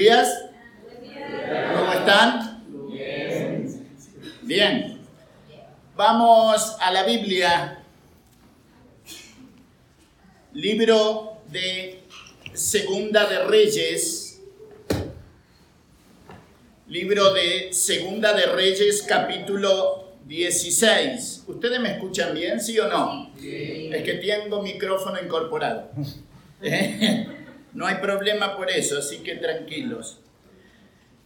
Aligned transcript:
días. 0.00 0.46
¿Cómo 1.76 1.92
están? 1.92 2.64
Bien. 4.40 4.98
Vamos 5.94 6.76
a 6.80 6.90
la 6.90 7.04
Biblia. 7.04 7.84
Libro 10.54 11.42
de 11.48 12.02
Segunda 12.54 13.26
de 13.26 13.44
Reyes. 13.44 14.40
Libro 16.88 17.34
de 17.34 17.68
Segunda 17.74 18.32
de 18.32 18.46
Reyes, 18.46 19.04
capítulo 19.06 20.14
16. 20.24 21.44
¿Ustedes 21.46 21.78
me 21.78 21.92
escuchan 21.92 22.32
bien, 22.32 22.58
sí 22.58 22.78
o 22.78 22.88
no? 22.88 23.32
Es 23.36 24.02
que 24.02 24.14
tengo 24.14 24.62
micrófono 24.62 25.22
incorporado. 25.22 25.90
No 27.72 27.86
hay 27.86 27.96
problema 27.96 28.56
por 28.56 28.70
eso, 28.70 28.98
así 28.98 29.18
que 29.18 29.36
tranquilos. 29.36 30.18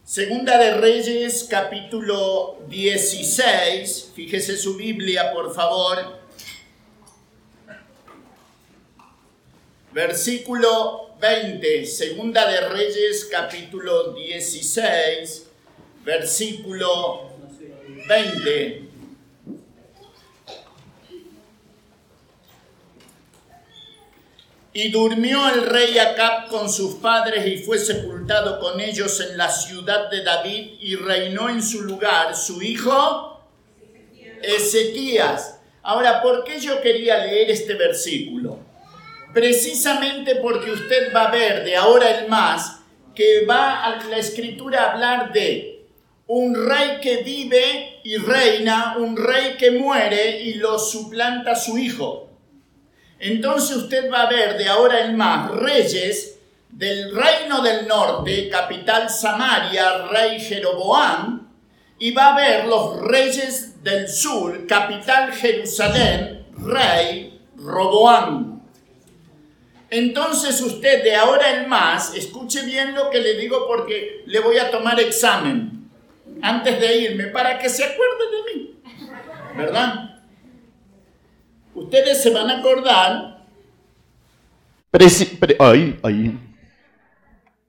Segunda 0.03 0.59
de 0.59 0.75
Reyes, 0.75 1.47
capítulo 1.49 2.59
16. 2.69 4.11
Fíjese 4.15 4.55
su 4.55 4.77
Biblia, 4.77 5.31
por 5.33 5.53
favor. 5.55 6.19
Versículo 9.91 11.15
20. 11.19 11.85
Segunda 11.87 12.47
de 12.47 12.69
Reyes, 12.69 13.25
capítulo 13.31 14.13
16. 14.13 15.47
Versículo 16.03 17.31
20. 18.07 18.84
Y 24.77 24.89
durmió 24.89 25.47
el 25.47 25.65
rey 25.67 25.97
Acab 25.97 26.49
con 26.49 26.69
sus 26.69 26.95
padres 26.95 27.47
y 27.47 27.59
fue 27.59 27.79
sepultado 27.79 28.59
con 28.59 28.81
ellos 28.81 29.21
en 29.21 29.37
la 29.37 29.49
ciudad 29.49 30.09
de 30.11 30.21
David 30.21 30.73
y 30.81 30.97
reinó 30.97 31.47
en 31.47 31.63
su 31.63 31.83
lugar 31.83 32.35
su 32.35 32.61
hijo 32.61 33.39
Ezequías. 34.43 35.61
Ahora, 35.81 36.21
¿por 36.21 36.43
qué 36.43 36.59
yo 36.59 36.81
quería 36.81 37.25
leer 37.25 37.51
este 37.51 37.75
versículo? 37.75 38.59
Precisamente 39.33 40.35
porque 40.35 40.71
usted 40.71 41.15
va 41.15 41.29
a 41.29 41.31
ver 41.31 41.63
de 41.63 41.77
ahora 41.77 42.19
en 42.19 42.29
más 42.29 42.79
que 43.15 43.45
va 43.45 43.85
a 43.85 44.03
la 44.07 44.17
escritura 44.17 44.83
a 44.83 44.91
hablar 44.91 45.31
de 45.31 45.85
un 46.27 46.53
rey 46.53 46.99
que 47.01 47.23
vive 47.23 48.01
y 48.03 48.17
reina, 48.17 48.97
un 48.97 49.15
rey 49.15 49.55
que 49.57 49.71
muere 49.71 50.41
y 50.41 50.55
lo 50.55 50.77
suplanta 50.77 51.55
su 51.55 51.77
hijo. 51.77 52.24
Entonces 53.19 53.77
usted 53.77 54.11
va 54.11 54.23
a 54.23 54.29
ver 54.29 54.57
de 54.57 54.67
ahora 54.67 55.05
en 55.05 55.15
más 55.15 55.51
reyes 55.51 56.39
del 56.69 57.15
reino 57.15 57.61
del 57.61 57.87
norte, 57.87 58.49
capital 58.49 59.09
Samaria, 59.09 60.07
rey 60.07 60.39
Jeroboam, 60.39 61.47
y 61.97 62.11
va 62.11 62.33
a 62.33 62.35
ver 62.35 62.65
los 62.65 62.99
reyes 63.01 63.81
del 63.83 64.09
sur, 64.09 64.67
capital 64.67 65.31
Jerusalén, 65.31 66.45
rey 66.57 67.39
Roboam. 67.55 68.61
Entonces 69.89 70.59
usted 70.61 71.03
de 71.03 71.15
ahora 71.15 71.55
en 71.55 71.69
más, 71.69 72.13
escuche 72.15 72.63
bien 72.65 72.93
lo 72.93 73.09
que 73.09 73.21
le 73.21 73.35
digo 73.35 73.65
porque 73.67 74.23
le 74.25 74.39
voy 74.39 74.57
a 74.57 74.69
tomar 74.69 74.99
examen 74.99 75.89
antes 76.41 76.79
de 76.79 76.97
irme 76.97 77.27
para 77.27 77.57
que 77.57 77.69
se 77.69 77.83
acuerde 77.83 78.23
de 78.31 78.53
mí, 78.53 78.79
¿verdad? 79.55 80.14
Ustedes 81.75 82.23
se 82.23 82.29
van 82.29 82.49
a 82.49 82.59
acordar. 82.59 83.45
ay, 85.59 85.99
ay. 86.01 86.39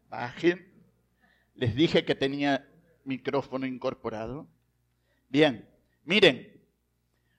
Bajen. 0.08 0.64
Les 1.56 1.74
dije 1.74 2.04
que 2.04 2.14
tenía 2.14 2.68
micrófono 3.04 3.66
incorporado. 3.66 4.46
Bien, 5.28 5.68
miren. 6.04 6.52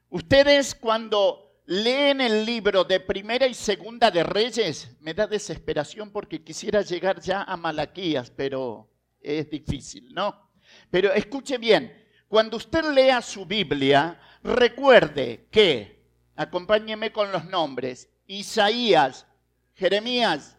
Ustedes 0.09 0.75
cuando 0.75 1.61
leen 1.67 2.19
el 2.19 2.45
libro 2.45 2.83
de 2.83 2.99
Primera 2.99 3.47
y 3.47 3.53
Segunda 3.53 4.11
de 4.11 4.23
Reyes, 4.23 4.97
me 4.99 5.13
da 5.13 5.25
desesperación 5.25 6.11
porque 6.11 6.43
quisiera 6.43 6.81
llegar 6.81 7.21
ya 7.21 7.43
a 7.43 7.55
Malaquías, 7.55 8.29
pero 8.29 8.89
es 9.21 9.49
difícil, 9.49 10.13
¿no? 10.13 10.49
Pero 10.91 11.13
escuche 11.13 11.57
bien, 11.57 11.93
cuando 12.27 12.57
usted 12.57 12.83
lea 12.93 13.21
su 13.21 13.45
Biblia, 13.45 14.19
recuerde 14.43 15.47
que 15.49 15.96
Acompáñeme 16.37 17.11
con 17.11 17.31
los 17.31 17.45
nombres. 17.45 18.09
Isaías, 18.27 19.25
Jeremías, 19.73 20.55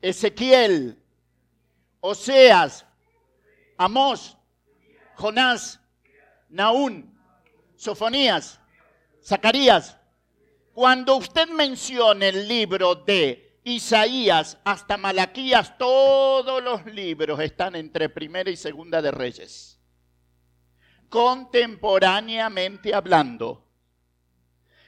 Ezequiel, 0.00 1.02
Oseas, 2.00 2.86
Amós, 3.76 4.38
Jonás, 5.16 5.80
Naún, 6.48 7.18
Sofonías, 7.74 8.60
Zacarías. 9.22 9.96
Cuando 10.72 11.16
usted 11.16 11.48
mencione 11.48 12.28
el 12.28 12.46
libro 12.46 12.94
de 12.94 13.60
Isaías 13.64 14.58
hasta 14.62 14.96
Malaquías, 14.96 15.76
todos 15.76 16.62
los 16.62 16.86
libros 16.86 17.40
están 17.40 17.74
entre 17.74 18.08
primera 18.08 18.48
y 18.48 18.56
segunda 18.56 19.02
de 19.02 19.10
Reyes. 19.10 19.80
Contemporáneamente 21.08 22.94
hablando. 22.94 23.65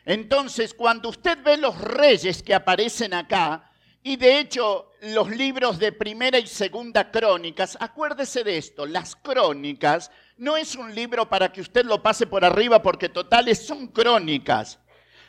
Entonces, 0.04 0.74
cuando 0.74 1.08
usted 1.08 1.38
ve 1.42 1.56
los 1.56 1.78
reyes 1.80 2.42
que 2.42 2.54
aparecen 2.54 3.14
acá, 3.14 3.70
y 4.02 4.16
de 4.16 4.38
hecho 4.38 4.92
los 5.02 5.28
libros 5.30 5.78
de 5.78 5.92
primera 5.92 6.38
y 6.38 6.46
segunda 6.46 7.10
crónicas, 7.10 7.76
acuérdese 7.80 8.42
de 8.44 8.56
esto, 8.56 8.86
las 8.86 9.16
crónicas 9.16 10.10
no 10.38 10.56
es 10.56 10.76
un 10.76 10.94
libro 10.94 11.28
para 11.28 11.52
que 11.52 11.60
usted 11.60 11.84
lo 11.84 12.02
pase 12.02 12.26
por 12.26 12.44
arriba 12.44 12.80
porque 12.80 13.08
totales 13.08 13.66
son 13.66 13.88
crónicas. 13.88 14.78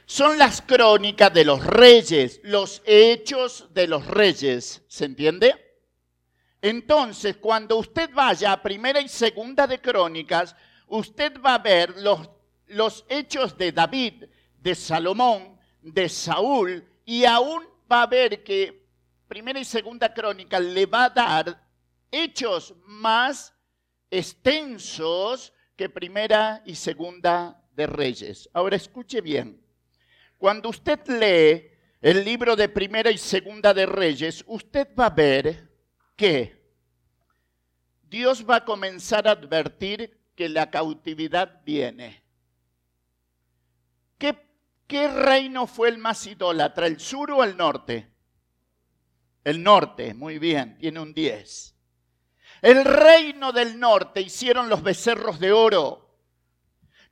Son 0.06 0.38
las 0.40 0.62
crónicas 0.62 1.32
de 1.34 1.46
los 1.46 1.64
reyes, 1.64 2.40
los 2.44 2.82
hechos 2.86 3.68
de 3.74 3.88
los 3.88 4.08
reyes, 4.08 4.82
¿se 4.88 5.06
entiende? 5.06 5.54
Entonces, 6.62 7.38
cuando 7.38 7.78
usted 7.78 8.10
vaya 8.14 8.52
a 8.52 8.64
primera 8.64 9.02
y 9.02 9.08
segunda 9.08 9.68
de 9.68 9.80
crónicas, 9.80 10.56
usted 10.88 11.40
va 11.42 11.56
a 11.56 11.60
ver 11.60 11.96
los, 11.98 12.28
los 12.68 13.06
hechos 13.08 13.58
de 13.58 13.72
David, 13.72 14.26
de 14.62 14.76
Salomón, 14.76 15.60
de 15.82 16.10
Saúl, 16.10 16.88
y 17.06 17.26
aún 17.26 17.64
va 17.92 18.04
a 18.04 18.08
ver 18.08 18.44
que 18.44 18.88
primera 19.28 19.60
y 19.60 19.66
segunda 19.66 20.14
crónica 20.14 20.60
le 20.60 20.86
va 20.86 21.06
a 21.06 21.10
dar 21.10 21.68
hechos 22.12 22.76
más 22.86 23.54
extensos 24.12 25.54
que 25.76 25.90
primera 25.90 26.62
y 26.66 26.76
segunda 26.76 27.64
de 27.76 27.88
reyes. 27.88 28.50
Ahora 28.54 28.76
escuche 28.76 29.22
bien, 29.22 29.62
cuando 30.38 30.70
usted 30.70 31.00
lee 31.08 31.72
el 32.02 32.24
libro 32.24 32.56
de 32.56 32.70
primera 32.70 33.12
y 33.12 33.18
segunda 33.18 33.74
de 33.74 33.86
reyes, 33.86 34.44
usted 34.48 34.88
va 34.98 35.08
a 35.08 35.10
ver 35.10 35.70
que 36.16 36.60
Dios 38.04 38.46
va 38.50 38.58
a 38.58 38.66
comenzar 38.66 39.28
a 39.28 39.32
advertir 39.32 40.20
que 40.36 40.50
la 40.50 40.70
cautividad 40.70 41.62
viene. 41.64 42.19
¿Qué 44.90 44.98
¿Qué 44.98 45.08
reino 45.08 45.68
fue 45.68 45.90
el 45.90 46.00
más 46.00 46.26
idólatra, 46.26 46.88
el 46.88 47.00
sur 47.00 47.30
o 47.30 47.44
el 47.44 47.56
norte? 47.56 48.12
El 49.44 49.62
norte, 49.62 50.16
muy 50.16 50.40
bien, 50.40 50.80
tiene 50.80 51.00
un 51.00 51.14
10. 51.14 51.76
El 52.64 52.84
reino 52.84 53.52
del 53.52 53.80
norte 53.80 54.20
hicieron 54.20 54.68
los 54.68 54.82
becerros 54.82 55.40
de 55.40 55.52
oro. 55.52 56.18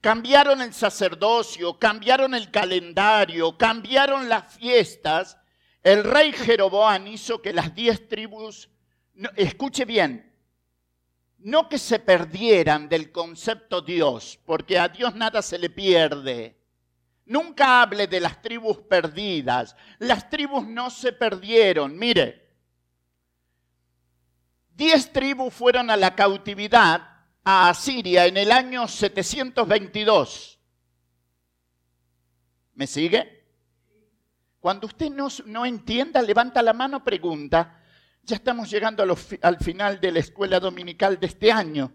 Cambiaron 0.01 0.61
el 0.61 0.73
sacerdocio, 0.73 1.77
cambiaron 1.77 2.33
el 2.33 2.49
calendario, 2.49 3.55
cambiaron 3.59 4.27
las 4.27 4.55
fiestas. 4.55 5.37
El 5.83 6.03
rey 6.03 6.33
Jeroboam 6.33 7.05
hizo 7.05 7.43
que 7.43 7.53
las 7.53 7.75
diez 7.75 8.07
tribus, 8.07 8.71
escuche 9.35 9.85
bien, 9.85 10.35
no 11.37 11.69
que 11.69 11.77
se 11.77 11.99
perdieran 11.99 12.89
del 12.89 13.11
concepto 13.11 13.81
Dios, 13.81 14.39
porque 14.47 14.79
a 14.79 14.89
Dios 14.89 15.13
nada 15.13 15.43
se 15.43 15.59
le 15.59 15.69
pierde 15.69 16.56
Nunca 17.27 17.81
hable 17.81 18.07
de 18.07 18.21
las 18.21 18.41
tribus 18.41 18.77
perdidas. 18.79 19.75
Las 19.99 20.29
tribus 20.29 20.65
no 20.65 20.89
se 20.89 21.11
perdieron. 21.11 21.97
Mire, 21.97 22.55
diez 24.73 25.11
tribus 25.11 25.53
fueron 25.53 25.89
a 25.89 25.97
la 25.97 26.15
cautividad 26.15 27.01
a 27.43 27.69
Asiria 27.69 28.25
en 28.25 28.37
el 28.37 28.51
año 28.51 28.87
722. 28.87 30.59
¿Me 32.75 32.87
sigue? 32.87 33.45
Cuando 34.59 34.87
usted 34.87 35.09
no, 35.09 35.27
no 35.45 35.65
entienda, 35.65 36.21
levanta 36.21 36.61
la 36.61 36.73
mano, 36.73 37.03
pregunta. 37.03 37.81
Ya 38.23 38.37
estamos 38.37 38.69
llegando 38.69 39.03
al 39.41 39.57
final 39.57 39.99
de 39.99 40.11
la 40.11 40.19
escuela 40.19 40.59
dominical 40.59 41.19
de 41.19 41.27
este 41.27 41.51
año. 41.51 41.93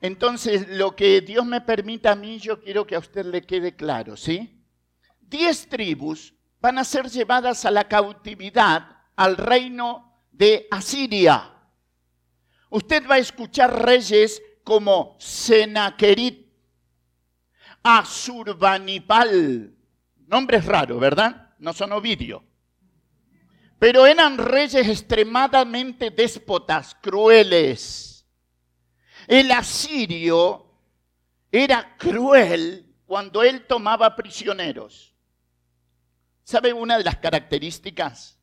Entonces, 0.00 0.68
lo 0.68 0.96
que 0.96 1.20
Dios 1.20 1.44
me 1.44 1.60
permita 1.60 2.12
a 2.12 2.16
mí, 2.16 2.38
yo 2.38 2.60
quiero 2.60 2.86
que 2.86 2.94
a 2.94 3.00
usted 3.00 3.26
le 3.26 3.42
quede 3.42 3.76
claro, 3.76 4.16
¿sí? 4.16 4.64
Diez 5.20 5.68
tribus 5.68 6.34
van 6.60 6.78
a 6.78 6.84
ser 6.84 7.08
llevadas 7.10 7.64
a 7.64 7.70
la 7.70 7.86
cautividad 7.86 8.96
al 9.16 9.36
reino 9.36 10.24
de 10.32 10.66
Asiria. 10.70 11.52
Usted 12.70 13.06
va 13.08 13.16
a 13.16 13.18
escuchar 13.18 13.84
reyes 13.84 14.42
como 14.64 15.16
Senaquerit, 15.18 16.48
Asurbanipal, 17.82 19.74
nombres 20.26 20.64
raros, 20.64 21.00
¿verdad? 21.00 21.54
No 21.58 21.72
son 21.72 21.92
Ovidio. 21.92 22.44
Pero 23.78 24.06
eran 24.06 24.38
reyes 24.38 24.86
extremadamente 24.86 26.10
déspotas, 26.10 26.94
crueles. 27.00 28.09
El 29.30 29.52
asirio 29.52 30.66
era 31.52 31.96
cruel 31.96 32.84
cuando 33.06 33.44
él 33.44 33.64
tomaba 33.64 34.16
prisioneros. 34.16 35.14
¿Sabe 36.42 36.72
una 36.72 36.98
de 36.98 37.04
las 37.04 37.18
características? 37.18 38.40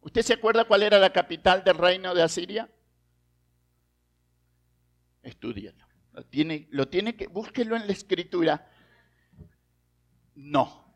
¿Usted 0.00 0.22
se 0.22 0.34
acuerda 0.34 0.64
cuál 0.64 0.84
era 0.84 1.00
la 1.00 1.12
capital 1.12 1.64
del 1.64 1.76
reino 1.76 2.14
de 2.14 2.22
Asiria? 2.22 2.70
Estudialo. 5.24 5.84
Lo 6.12 6.24
tiene, 6.24 6.68
lo 6.70 6.86
tiene 6.86 7.16
que, 7.16 7.26
búsquelo 7.26 7.74
en 7.74 7.88
la 7.88 7.92
escritura. 7.94 8.70
No, 10.36 10.94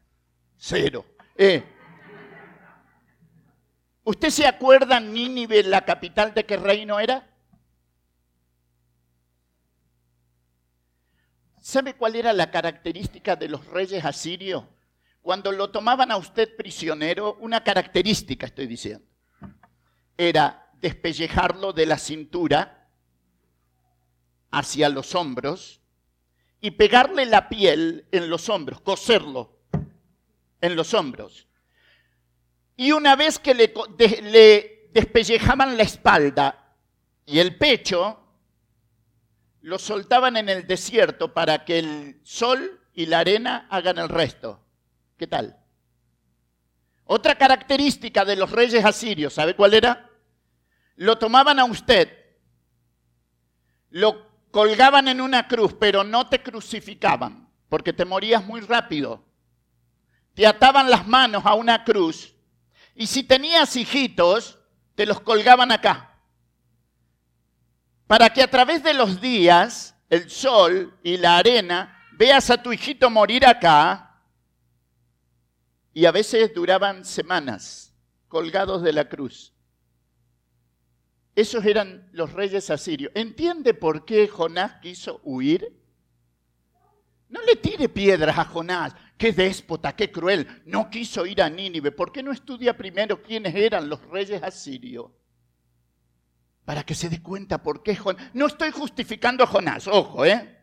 cero. 0.57 1.05
Eh, 1.35 1.65
¿Usted 4.05 4.31
se 4.31 4.47
acuerda 4.47 5.01
Nínive, 5.01 5.65
la 5.65 5.85
capital 5.85 6.33
de 6.33 6.47
qué 6.47 6.57
reino 6.57 7.01
era? 7.01 7.29
¿Sabe 11.69 11.93
cuál 11.93 12.17
era 12.17 12.33
la 12.33 12.51
característica 12.51 13.37
de 13.37 13.47
los 13.47 13.67
reyes 13.67 14.03
asirios? 14.03 14.65
Cuando 15.21 15.53
lo 15.53 15.71
tomaban 15.71 16.11
a 16.11 16.17
usted 16.17 16.57
prisionero, 16.57 17.37
una 17.41 17.63
característica 17.63 18.47
estoy 18.47 18.67
diciendo, 18.67 19.05
era 20.17 20.71
despellejarlo 20.81 21.75
de 21.75 21.85
la 21.85 21.99
cintura 21.99 22.89
hacia 24.51 24.89
los 24.89 25.15
hombros 25.15 25.83
y 26.63 26.71
pegarle 26.71 27.27
la 27.27 27.51
piel 27.51 28.07
en 28.13 28.31
los 28.31 28.49
hombros, 28.49 28.81
coserlo 28.81 29.59
en 30.63 30.75
los 30.75 30.95
hombros. 30.95 31.49
Y 32.79 32.93
una 32.93 33.15
vez 33.15 33.39
que 33.39 33.53
le, 33.53 33.75
le 34.23 34.89
despellejaban 34.95 35.77
la 35.77 35.83
espalda 35.83 36.75
y 37.27 37.41
el 37.41 37.59
pecho, 37.59 38.28
lo 39.69 39.79
soltaban 39.79 40.39
en 40.39 40.49
el 40.49 40.67
desierto 40.67 41.35
para 41.35 41.67
que 41.67 41.79
el 41.79 42.21
sol 42.25 42.81
y 42.95 43.05
la 43.05 43.19
arena 43.19 43.67
hagan 43.69 43.99
el 43.99 44.09
resto. 44.09 44.65
¿Qué 45.19 45.27
tal? 45.27 45.59
Otra 47.05 47.35
característica 47.37 48.25
de 48.25 48.37
los 48.37 48.51
reyes 48.51 48.83
asirios, 48.83 49.35
¿sabe 49.35 49.55
cuál 49.55 49.75
era? 49.75 50.09
Lo 50.97 51.19
tomaban 51.19 51.59
a 51.59 51.67
usted, 51.67 52.11
lo 53.91 54.27
colgaban 54.51 55.07
en 55.07 55.21
una 55.21 55.47
cruz, 55.47 55.75
pero 55.79 56.03
no 56.03 56.31
te 56.31 56.43
crucificaban, 56.43 57.51
porque 57.69 57.93
te 57.93 58.07
morías 58.07 58.43
muy 58.43 58.63
rápido. 58.63 59.23
Te 60.33 60.47
ataban 60.47 60.89
las 60.89 61.07
manos 61.07 61.45
a 61.45 61.53
una 61.53 61.85
cruz 61.85 62.35
y 62.95 63.07
si 63.07 63.23
tenías 63.23 63.77
hijitos, 63.77 64.61
te 64.95 65.05
los 65.05 65.21
colgaban 65.21 65.73
acá. 65.73 66.08
Para 68.09 68.31
que 68.31 68.43
a 68.43 68.51
través 68.51 68.83
de 68.83 68.95
los 68.95 69.21
días, 69.21 69.95
el 70.09 70.31
sol 70.31 70.99
y 71.03 71.19
la 71.19 71.37
arena, 71.37 71.95
veas 72.13 72.49
a 72.51 72.61
tu 72.61 72.73
hijito 72.73 73.11
morir 73.11 73.47
acá. 73.47 74.19
Y 75.93 76.07
a 76.07 76.11
veces 76.11 76.55
duraban 76.55 77.05
semanas 77.05 77.95
colgados 78.27 78.83
de 78.83 78.95
la 78.95 79.09
cruz. 79.11 79.53
Esos 81.37 81.67
eran 81.67 82.09
los 82.13 82.33
reyes 82.33 82.71
asirios. 82.71 83.13
¿Entiende 83.15 83.75
por 83.75 84.07
qué 84.07 84.27
Jonás 84.27 84.81
quiso 84.81 85.21
huir? 85.23 85.71
No 87.29 87.43
le 87.43 87.57
tire 87.57 87.91
piedras 87.91 88.39
a 88.39 88.47
Jonás. 88.47 88.95
Qué 89.19 89.33
déspota, 89.33 89.95
qué 89.95 90.11
cruel. 90.11 90.63
No 90.65 90.89
quiso 90.89 91.27
ir 91.27 91.43
a 91.43 91.51
Nínive. 91.51 91.93
¿Por 91.93 92.11
qué 92.11 92.23
no 92.23 92.33
estudia 92.33 92.75
primero 92.75 93.23
quiénes 93.23 93.55
eran 93.55 93.89
los 93.89 94.01
reyes 94.09 94.43
asirios? 94.43 95.11
Para 96.69 96.85
que 96.85 96.95
se 96.95 97.09
dé 97.09 97.23
cuenta 97.23 97.63
por 97.63 97.83
qué 97.83 97.97
Jonás. 97.97 98.29
No 98.35 98.45
estoy 98.45 98.71
justificando 98.73 99.43
a 99.43 99.47
Jonás, 99.47 99.87
ojo, 99.87 100.27
¿eh? 100.27 100.59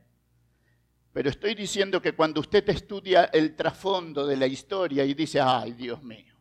Pero 1.11 1.31
estoy 1.31 1.55
diciendo 1.55 1.99
que 1.99 2.13
cuando 2.13 2.41
usted 2.41 2.69
estudia 2.69 3.23
el 3.33 3.55
trasfondo 3.55 4.27
de 4.27 4.37
la 4.37 4.45
historia 4.45 5.03
y 5.03 5.15
dice, 5.15 5.41
ay 5.41 5.71
Dios 5.71 6.03
mío, 6.03 6.35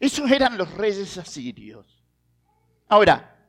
esos 0.00 0.30
eran 0.30 0.56
los 0.56 0.72
reyes 0.72 1.18
asirios. 1.18 2.02
Ahora, 2.88 3.46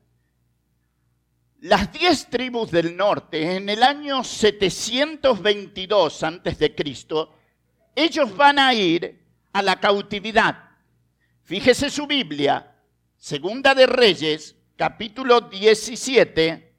las 1.59 1.93
diez 1.93 2.29
tribus 2.29 2.69
del 2.69 2.97
norte, 2.97 3.55
en 3.55 3.69
el 3.69 3.81
año 3.81 4.25
722 4.25 6.23
a.C., 6.23 6.75
ellos 7.95 8.35
van 8.35 8.59
a 8.59 8.73
ir 8.73 9.25
a 9.53 9.61
la 9.61 9.79
cautividad. 9.79 10.71
Fíjese 11.45 11.89
su 11.89 12.05
Biblia, 12.05 12.68
Segunda 13.19 13.75
de 13.75 13.85
Reyes, 13.85 14.55
capítulo 14.75 15.41
17, 15.41 16.73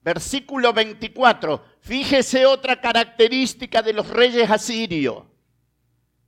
versículo 0.00 0.72
24. 0.72 1.64
Fíjese 1.80 2.46
otra 2.46 2.80
característica 2.80 3.82
de 3.82 3.92
los 3.92 4.08
reyes 4.08 4.50
asirios. 4.50 5.24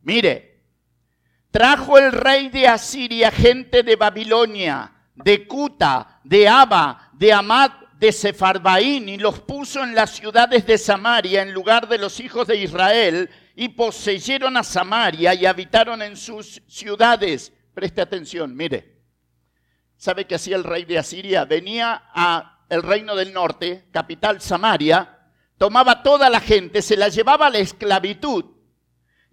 Mire, 0.02 0.54
Trajo 1.54 1.98
el 1.98 2.10
rey 2.10 2.48
de 2.48 2.66
Asiria 2.66 3.30
gente 3.30 3.84
de 3.84 3.94
Babilonia, 3.94 4.92
de 5.14 5.46
Cuta, 5.46 6.18
de 6.24 6.48
Aba, 6.48 7.10
de 7.12 7.32
Amad, 7.32 7.70
de 7.96 8.10
Sefarbaín, 8.10 9.08
y 9.08 9.18
los 9.18 9.38
puso 9.38 9.84
en 9.84 9.94
las 9.94 10.10
ciudades 10.10 10.66
de 10.66 10.76
Samaria 10.78 11.42
en 11.42 11.52
lugar 11.54 11.86
de 11.86 11.98
los 11.98 12.18
hijos 12.18 12.48
de 12.48 12.56
Israel, 12.56 13.30
y 13.54 13.68
poseyeron 13.68 14.56
a 14.56 14.62
Samaria 14.62 15.34
y 15.34 15.46
habitaron 15.46 16.02
en 16.02 16.16
sus 16.16 16.62
ciudades. 16.66 17.52
Preste 17.72 18.00
atención, 18.00 18.54
mire. 18.54 19.02
¿Sabe 19.96 20.26
qué 20.26 20.34
hacía 20.34 20.56
el 20.56 20.64
rey 20.64 20.84
de 20.84 20.98
Asiria? 20.98 21.44
Venía 21.44 22.10
a 22.14 22.66
el 22.68 22.82
reino 22.82 23.14
del 23.14 23.32
norte, 23.32 23.88
capital 23.92 24.40
Samaria, 24.40 25.18
tomaba 25.58 26.02
toda 26.02 26.28
la 26.28 26.40
gente, 26.40 26.82
se 26.82 26.96
la 26.96 27.08
llevaba 27.08 27.46
a 27.46 27.50
la 27.50 27.58
esclavitud 27.58 28.54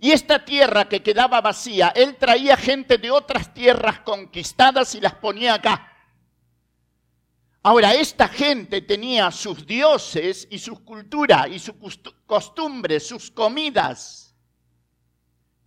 y 0.03 0.11
esta 0.11 0.43
tierra 0.43 0.89
que 0.89 1.03
quedaba 1.03 1.41
vacía, 1.41 1.93
él 1.95 2.15
traía 2.15 2.57
gente 2.57 2.97
de 2.97 3.11
otras 3.11 3.53
tierras 3.53 3.99
conquistadas 3.99 4.95
y 4.95 4.99
las 4.99 5.13
ponía 5.13 5.53
acá. 5.53 5.90
Ahora, 7.63 7.93
esta 7.93 8.27
gente 8.27 8.81
tenía 8.81 9.29
sus 9.31 9.65
dioses 9.65 10.47
y 10.49 10.57
su 10.57 10.83
cultura 10.83 11.47
y 11.47 11.59
sus 11.59 11.75
costumbres, 12.25 13.07
sus 13.07 13.29
comidas. 13.29 14.35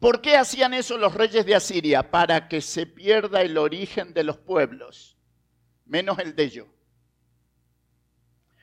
¿Por 0.01 0.21
qué 0.21 0.37
hacían 0.37 0.75
eso 0.75 0.99
los 0.99 1.15
reyes 1.15 1.47
de 1.47 1.55
Asiria? 1.55 2.11
Para 2.11 2.49
que 2.49 2.61
se 2.61 2.87
pierda 2.87 3.43
el 3.43 3.57
origen 3.57 4.13
de 4.13 4.25
los 4.25 4.37
pueblos, 4.39 5.17
menos 5.87 6.19
el 6.19 6.35
de 6.35 6.43
ellos. 6.43 6.67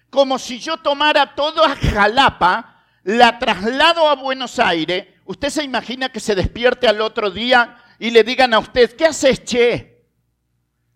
Como 0.09 0.38
si 0.38 0.59
yo 0.59 0.77
tomara 0.77 1.35
toda 1.35 1.75
Jalapa, 1.75 2.85
la 3.03 3.39
traslado 3.39 4.09
a 4.09 4.15
Buenos 4.15 4.59
Aires 4.59 5.07
¿Usted 5.31 5.50
se 5.50 5.63
imagina 5.63 6.09
que 6.09 6.19
se 6.19 6.35
despierte 6.35 6.89
al 6.89 7.00
otro 7.00 7.31
día 7.31 7.77
y 8.00 8.11
le 8.11 8.21
digan 8.21 8.53
a 8.53 8.59
usted, 8.59 8.97
¿qué 8.97 9.05
haces, 9.05 9.45
che? 9.45 10.03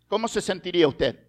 ¿Cómo 0.08 0.28
se 0.28 0.42
sentiría 0.42 0.90
usted? 0.90 1.25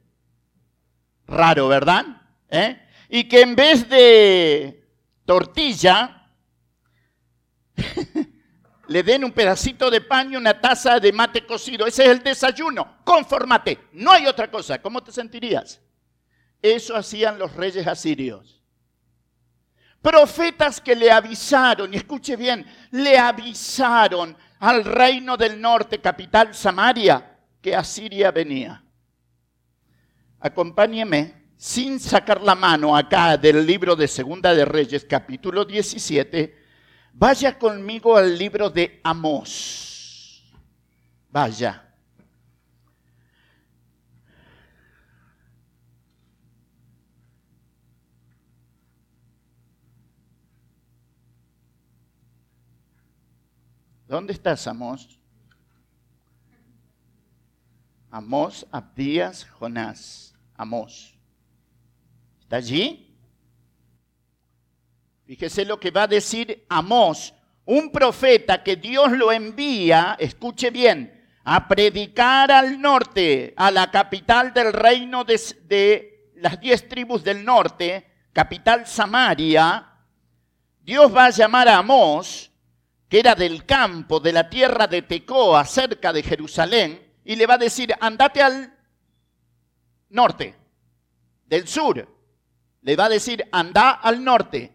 Raro, 1.26 1.68
¿verdad? 1.68 2.04
¿Eh? 2.48 2.80
Y 3.08 3.24
que 3.24 3.40
en 3.40 3.56
vez 3.56 3.88
de 3.88 4.84
tortilla, 5.24 6.28
le 8.88 9.02
den 9.02 9.24
un 9.24 9.32
pedacito 9.32 9.90
de 9.90 10.00
pan 10.00 10.32
y 10.32 10.36
una 10.36 10.60
taza 10.60 11.00
de 11.00 11.12
mate 11.12 11.44
cocido. 11.44 11.86
Ese 11.86 12.04
es 12.04 12.08
el 12.10 12.22
desayuno. 12.22 12.98
Conformate. 13.04 13.88
No 13.92 14.12
hay 14.12 14.26
otra 14.26 14.50
cosa. 14.50 14.80
¿Cómo 14.80 15.02
te 15.02 15.12
sentirías? 15.12 15.80
Eso 16.62 16.96
hacían 16.96 17.38
los 17.38 17.54
reyes 17.54 17.86
asirios. 17.86 18.62
Profetas 20.00 20.80
que 20.80 20.94
le 20.94 21.10
avisaron, 21.10 21.92
y 21.92 21.96
escuche 21.96 22.36
bien, 22.36 22.64
le 22.92 23.18
avisaron 23.18 24.36
al 24.60 24.84
reino 24.84 25.36
del 25.36 25.60
norte, 25.60 26.00
capital 26.00 26.54
Samaria, 26.54 27.38
que 27.60 27.74
Asiria 27.74 28.30
venía. 28.30 28.85
Acompáñeme, 30.46 31.34
sin 31.56 31.98
sacar 31.98 32.40
la 32.40 32.54
mano 32.54 32.96
acá 32.96 33.36
del 33.36 33.66
libro 33.66 33.96
de 33.96 34.06
Segunda 34.06 34.54
de 34.54 34.64
Reyes, 34.64 35.04
capítulo 35.04 35.64
17, 35.64 36.56
vaya 37.14 37.58
conmigo 37.58 38.16
al 38.16 38.38
libro 38.38 38.70
de 38.70 39.00
Amós. 39.02 40.44
Vaya. 41.30 41.82
¿Dónde 54.06 54.32
estás, 54.32 54.64
Amós? 54.68 55.18
Amós, 58.12 58.64
Abdías, 58.70 59.44
Jonás. 59.58 60.35
Amós. 60.56 61.14
¿Está 62.40 62.56
allí? 62.56 63.06
Fíjese 65.26 65.64
lo 65.64 65.80
que 65.80 65.90
va 65.90 66.04
a 66.04 66.06
decir 66.06 66.64
Amós, 66.68 67.34
un 67.64 67.90
profeta 67.90 68.62
que 68.62 68.76
Dios 68.76 69.10
lo 69.10 69.32
envía, 69.32 70.16
escuche 70.20 70.70
bien, 70.70 71.26
a 71.42 71.66
predicar 71.66 72.52
al 72.52 72.80
norte, 72.80 73.52
a 73.56 73.70
la 73.70 73.90
capital 73.90 74.54
del 74.54 74.72
reino 74.72 75.24
de, 75.24 76.32
las 76.36 76.60
diez 76.60 76.88
tribus 76.88 77.24
del 77.24 77.44
norte, 77.44 78.06
capital 78.32 78.86
Samaria. 78.86 79.84
Dios 80.80 81.14
va 81.14 81.26
a 81.26 81.30
llamar 81.30 81.68
a 81.68 81.78
Amós, 81.78 82.52
que 83.08 83.18
era 83.18 83.34
del 83.34 83.64
campo, 83.64 84.20
de 84.20 84.32
la 84.32 84.48
tierra 84.48 84.86
de 84.86 85.02
Tecoa, 85.02 85.64
cerca 85.64 86.12
de 86.12 86.22
Jerusalén, 86.22 87.14
y 87.24 87.34
le 87.34 87.46
va 87.46 87.54
a 87.54 87.58
decir, 87.58 87.92
andate 87.98 88.42
al 88.42 88.75
norte, 90.10 90.54
del 91.46 91.66
sur. 91.66 92.06
Le 92.82 92.96
va 92.96 93.06
a 93.06 93.08
decir, 93.10 93.46
anda 93.50 93.90
al 93.90 94.22
norte. 94.22 94.72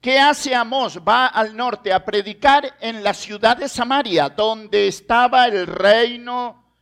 ¿Qué 0.00 0.18
hace 0.18 0.54
Amós? 0.54 0.98
Va 0.98 1.28
al 1.28 1.56
norte 1.56 1.92
a 1.92 2.04
predicar 2.04 2.76
en 2.80 3.04
la 3.04 3.14
ciudad 3.14 3.56
de 3.56 3.68
Samaria, 3.68 4.28
donde 4.28 4.88
estaba 4.88 5.46
el 5.46 5.66
reino 5.66 6.74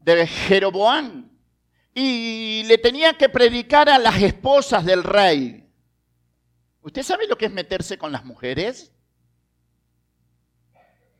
de 0.00 0.26
Jeroboán. 0.26 1.30
Y 1.94 2.64
le 2.64 2.78
tenía 2.78 3.14
que 3.14 3.28
predicar 3.28 3.88
a 3.88 3.98
las 3.98 4.20
esposas 4.20 4.84
del 4.84 5.04
rey. 5.04 5.66
¿Usted 6.82 7.02
sabe 7.02 7.26
lo 7.26 7.38
que 7.38 7.46
es 7.46 7.52
meterse 7.52 7.96
con 7.96 8.12
las 8.12 8.24
mujeres? 8.24 8.92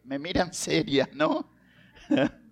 Me 0.05 0.19
miran 0.19 0.53
serias, 0.53 1.09
¿no? 1.13 1.49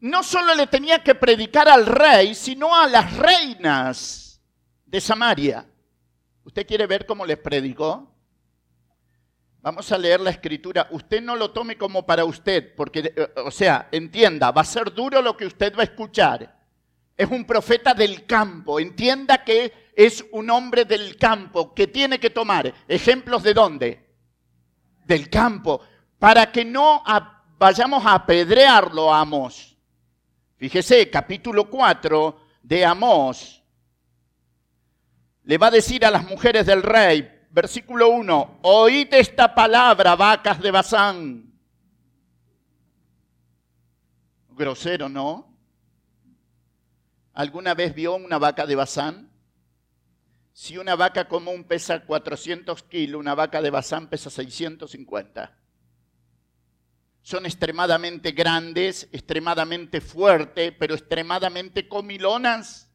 no 0.00 0.22
solo 0.22 0.54
le 0.54 0.66
tenía 0.66 1.02
que 1.02 1.14
predicar 1.14 1.68
al 1.68 1.86
rey, 1.86 2.34
sino 2.34 2.74
a 2.74 2.86
las 2.86 3.16
reinas 3.16 4.40
de 4.86 5.00
Samaria. 5.00 5.66
¿Usted 6.44 6.66
quiere 6.66 6.86
ver 6.86 7.06
cómo 7.06 7.26
les 7.26 7.38
predicó? 7.38 8.10
Vamos 9.62 9.92
a 9.92 9.98
leer 9.98 10.20
la 10.20 10.30
escritura. 10.30 10.88
Usted 10.90 11.20
no 11.20 11.36
lo 11.36 11.50
tome 11.50 11.76
como 11.76 12.06
para 12.06 12.24
usted, 12.24 12.74
porque, 12.74 13.12
eh, 13.14 13.28
o 13.44 13.50
sea, 13.50 13.88
entienda, 13.92 14.50
va 14.50 14.62
a 14.62 14.64
ser 14.64 14.92
duro 14.92 15.20
lo 15.20 15.36
que 15.36 15.44
usted 15.44 15.76
va 15.76 15.82
a 15.82 15.84
escuchar. 15.84 16.58
Es 17.14 17.30
un 17.30 17.44
profeta 17.44 17.92
del 17.92 18.24
campo. 18.24 18.80
Entienda 18.80 19.44
que 19.44 19.92
es 19.94 20.24
un 20.32 20.48
hombre 20.48 20.86
del 20.86 21.18
campo 21.18 21.74
que 21.74 21.86
tiene 21.86 22.18
que 22.18 22.30
tomar 22.30 22.72
ejemplos 22.88 23.42
de 23.42 23.52
dónde? 23.52 24.06
Del 25.04 25.28
campo. 25.28 25.82
Para 26.18 26.50
que 26.50 26.64
no 26.64 27.04
vayamos 27.58 28.06
a 28.06 28.14
apedrearlo 28.14 29.12
a 29.12 29.20
Amós. 29.20 29.69
Fíjese, 30.60 31.08
capítulo 31.08 31.70
4 31.70 32.38
de 32.62 32.84
Amós. 32.84 33.62
Le 35.44 35.56
va 35.56 35.68
a 35.68 35.70
decir 35.70 36.04
a 36.04 36.10
las 36.10 36.28
mujeres 36.28 36.66
del 36.66 36.82
rey, 36.82 37.46
versículo 37.50 38.10
1, 38.10 38.58
oíd 38.60 39.08
esta 39.14 39.54
palabra, 39.54 40.14
vacas 40.16 40.60
de 40.60 40.70
Bazán. 40.70 41.50
Grosero, 44.50 45.08
¿no? 45.08 45.50
¿Alguna 47.32 47.72
vez 47.72 47.94
vio 47.94 48.16
una 48.16 48.36
vaca 48.36 48.66
de 48.66 48.74
Bazán? 48.74 49.30
Si 50.52 50.76
una 50.76 50.94
vaca 50.94 51.26
común 51.26 51.64
pesa 51.64 52.04
400 52.04 52.82
kilos, 52.82 53.18
una 53.18 53.34
vaca 53.34 53.62
de 53.62 53.70
Bazán 53.70 54.10
pesa 54.10 54.28
650 54.28 55.59
son 57.22 57.46
extremadamente 57.46 58.32
grandes, 58.32 59.08
extremadamente 59.12 60.00
fuertes, 60.00 60.72
pero 60.78 60.94
extremadamente 60.94 61.88
comilonas. 61.88 62.90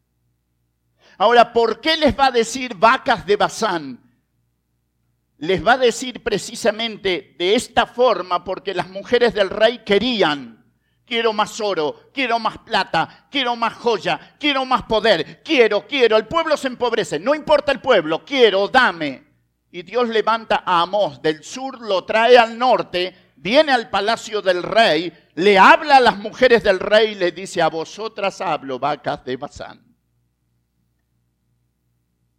Ahora, 1.18 1.54
¿por 1.54 1.80
qué 1.80 1.96
les 1.96 2.18
va 2.18 2.28
a 2.28 2.32
decir 2.32 2.76
vacas 2.76 3.26
de 3.26 3.36
Bazán? 3.36 4.02
Les 5.38 5.66
va 5.66 5.74
a 5.74 5.78
decir 5.78 6.24
precisamente 6.24 7.36
de 7.38 7.56
esta 7.56 7.86
forma 7.86 8.44
porque 8.44 8.74
las 8.74 8.90
mujeres 8.90 9.34
del 9.34 9.50
rey 9.50 9.80
querían, 9.86 10.66
quiero 11.06 11.34
más 11.34 11.60
oro, 11.62 12.10
quiero 12.14 12.40
más 12.40 12.58
plata, 12.60 13.28
quiero 13.30 13.56
más 13.56 13.74
joya, 13.74 14.36
quiero 14.40 14.66
más 14.66 14.84
poder, 14.84 15.44
quiero, 15.44 15.86
quiero, 15.88 16.18
el 16.18 16.28
pueblo 16.28 16.58
se 16.58 16.68
empobrece, 16.68 17.20
no 17.20 17.36
importa 17.36 17.72
el 17.72 17.80
pueblo, 17.80 18.26
quiero, 18.26 18.68
dame. 18.68 19.24
Y 19.72 19.84
Dios 19.84 20.08
levanta 20.08 20.64
a 20.66 20.82
Amós 20.82 21.22
del 21.22 21.44
sur, 21.44 21.82
lo 21.82 22.06
trae 22.06 22.38
al 22.38 22.58
norte 22.58 23.25
viene 23.46 23.72
al 23.72 23.92
palacio 23.92 24.42
del 24.42 24.64
rey, 24.64 25.14
le 25.36 25.60
habla 25.60 25.98
a 25.98 26.00
las 26.00 26.18
mujeres 26.18 26.64
del 26.64 26.80
rey 26.80 27.12
y 27.12 27.16
le 27.16 27.32
dice, 27.32 27.62
a 27.62 27.70
vosotras 27.70 28.42
hablo, 28.42 28.80
vacas 28.80 29.24
de 29.24 29.38
Bazán. 29.38 29.86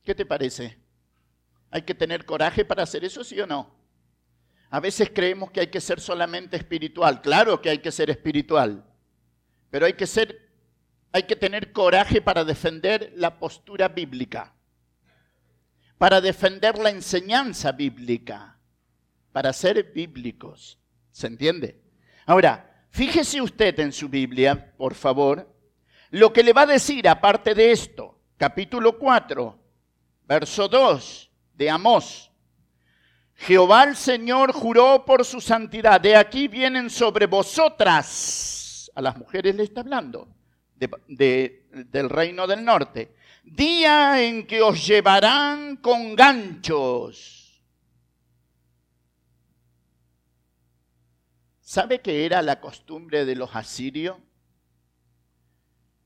¿Qué 0.03 0.17
te 0.17 0.27
parece? 0.27 0.77
¿Hay 1.71 1.83
que 1.83 1.95
tener 1.95 2.27
coraje 2.27 2.65
para 2.65 2.83
hacer 2.83 3.05
eso, 3.05 3.23
sí 3.23 3.41
o 3.41 3.47
no? 3.47 3.73
A 4.69 4.81
veces 4.81 5.13
creemos 5.15 5.53
que 5.53 5.61
hay 5.61 5.69
que 5.69 5.81
ser 5.81 6.01
solamente 6.01 6.57
espiritual. 6.57 7.23
Claro 7.23 7.63
que 7.63 7.71
hay 7.71 7.79
que 7.79 7.93
ser 7.93 8.11
espiritual, 8.11 8.85
pero 9.71 9.87
hay 9.87 9.93
que 9.93 10.09
ser 10.09 10.45
hay 11.13 11.23
que 11.23 11.37
tener 11.37 11.73
coraje 11.73 12.21
para 12.21 12.45
defender 12.45 13.13
la 13.15 13.39
postura 13.39 13.89
bíblica, 13.89 14.55
para 15.99 16.21
defender 16.21 16.77
la 16.79 16.91
enseñanza 16.91 17.71
bíblica, 17.73 18.59
para 19.33 19.53
ser 19.53 19.93
bíblicos. 19.93 20.81
¿Se 21.17 21.29
entiende? 21.29 21.81
Ahora, 22.27 22.85
fíjese 22.91 23.41
usted 23.41 23.81
en 23.81 23.91
su 23.91 24.07
Biblia, 24.07 24.75
por 24.77 24.95
favor, 24.95 25.51
lo 26.11 26.31
que 26.31 26.43
le 26.43 26.53
va 26.53 26.61
a 26.63 26.67
decir 26.67 27.09
aparte 27.09 27.55
de 27.55 27.73
esto, 27.73 28.21
capítulo 28.37 28.99
4, 28.99 29.59
verso 30.29 30.69
2 30.69 31.31
de 31.55 31.71
Amós. 31.71 32.31
Jehová 33.33 33.85
el 33.85 33.97
Señor 33.97 34.53
juró 34.53 35.07
por 35.07 35.25
su 35.25 35.41
santidad. 35.41 36.03
De 36.03 36.15
aquí 36.15 36.49
vienen 36.49 36.91
sobre 36.91 37.25
vosotras, 37.25 38.91
a 38.95 39.01
las 39.01 39.17
mujeres 39.17 39.55
le 39.55 39.63
está 39.63 39.81
hablando, 39.81 40.29
del 40.75 42.11
reino 42.11 42.47
del 42.47 42.63
norte, 42.63 43.15
día 43.43 44.23
en 44.23 44.47
que 44.47 44.61
os 44.61 44.87
llevarán 44.87 45.77
con 45.77 46.15
ganchos 46.15 47.36
¿Sabe 51.67 52.01
qué 52.01 52.25
era 52.25 52.43
la 52.43 52.61
costumbre 52.61 53.25
de 53.25 53.35
los 53.35 53.57
asirios? 53.57 54.19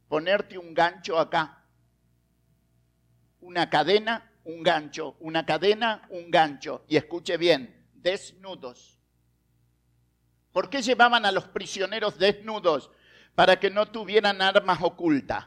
Ponerte 0.08 0.56
un 0.56 0.72
gancho 0.72 1.18
acá, 1.18 1.66
una 3.42 3.68
cadena, 3.68 4.32
un 4.44 4.62
gancho, 4.62 5.18
una 5.20 5.44
cadena, 5.44 6.08
un 6.08 6.30
gancho. 6.30 6.86
Y 6.88 6.96
escuche 6.96 7.36
bien, 7.36 7.86
desnudos. 7.92 8.98
¿Por 10.50 10.70
qué 10.70 10.80
llevaban 10.80 11.26
a 11.26 11.30
los 11.30 11.46
prisioneros 11.48 12.18
desnudos? 12.18 12.90
Para 13.34 13.60
que 13.60 13.68
no 13.68 13.84
tuvieran 13.84 14.40
armas 14.40 14.78
ocultas. 14.80 15.44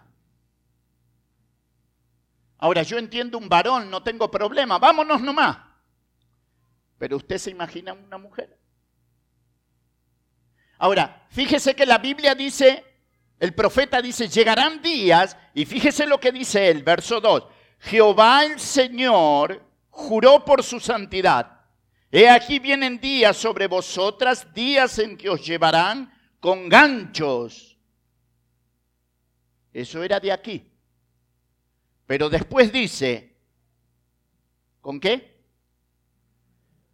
Ahora, 2.60 2.84
yo 2.84 3.00
entiendo 3.00 3.40
un 3.40 3.50
varón, 3.50 3.90
no 3.90 4.04
tengo 4.04 4.30
problema, 4.30 4.78
vámonos 4.78 5.22
nomás. 5.22 5.58
Pero 7.00 7.18
usted 7.18 7.40
se 7.40 7.50
imagina 7.50 7.94
una 7.94 8.20
mujer. 8.20 8.63
Ahora, 10.84 11.26
fíjese 11.30 11.78
que 11.78 11.86
la 11.86 11.98
Biblia 11.98 12.36
dice, 12.36 12.84
el 13.40 13.54
profeta 13.54 14.02
dice, 14.02 14.28
llegarán 14.28 14.82
días, 14.82 15.38
y 15.54 15.64
fíjese 15.64 16.06
lo 16.06 16.20
que 16.20 16.34
dice 16.34 16.70
él, 16.70 16.84
verso 16.84 17.22
2, 17.22 17.46
Jehová 17.80 18.44
el 18.44 18.60
Señor 18.60 19.66
juró 19.90 20.44
por 20.44 20.62
su 20.62 20.82
santidad. 20.82 21.62
He 22.12 22.28
aquí 22.28 22.60
vienen 22.60 23.00
días 23.00 23.38
sobre 23.38 23.68
vosotras, 23.68 24.54
días 24.54 25.00
en 25.00 25.16
que 25.16 25.30
os 25.30 25.46
llevarán 25.46 26.14
con 26.42 26.68
ganchos. 26.68 27.78
Eso 29.72 30.04
era 30.04 30.20
de 30.20 30.34
aquí. 30.34 30.70
Pero 32.06 32.30
después 32.30 32.74
dice, 32.74 33.38
¿con 34.82 35.00
qué? 35.00 35.46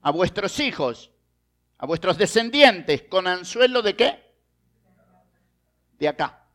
A 0.04 0.12
vuestros 0.12 0.60
hijos 0.60 1.10
a 1.80 1.86
vuestros 1.86 2.18
descendientes 2.18 3.04
con 3.04 3.26
anzuelo 3.26 3.82
de 3.82 3.96
qué? 3.96 4.36
De 5.98 6.08
acá. 6.10 6.46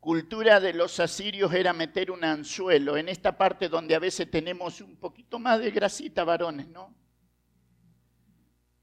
Cultura 0.00 0.58
de 0.58 0.72
los 0.72 0.98
asirios 0.98 1.54
era 1.54 1.72
meter 1.72 2.10
un 2.10 2.24
anzuelo 2.24 2.96
en 2.96 3.08
esta 3.08 3.38
parte 3.38 3.68
donde 3.68 3.94
a 3.94 4.00
veces 4.00 4.28
tenemos 4.28 4.80
un 4.80 4.96
poquito 4.96 5.38
más 5.38 5.60
de 5.60 5.70
grasita, 5.70 6.24
varones, 6.24 6.66
¿no? 6.66 6.92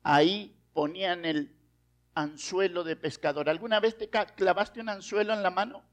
Ahí 0.02 0.58
ponían 0.72 1.26
el 1.26 1.54
anzuelo 2.14 2.86
de 2.86 2.96
pescador. 2.96 3.50
¿Alguna 3.50 3.82
vez 3.82 3.98
te 3.98 4.10
clavaste 4.10 4.80
un 4.80 4.88
anzuelo 4.88 5.34
en 5.34 5.44
la 5.44 5.52
mano? 5.52 5.84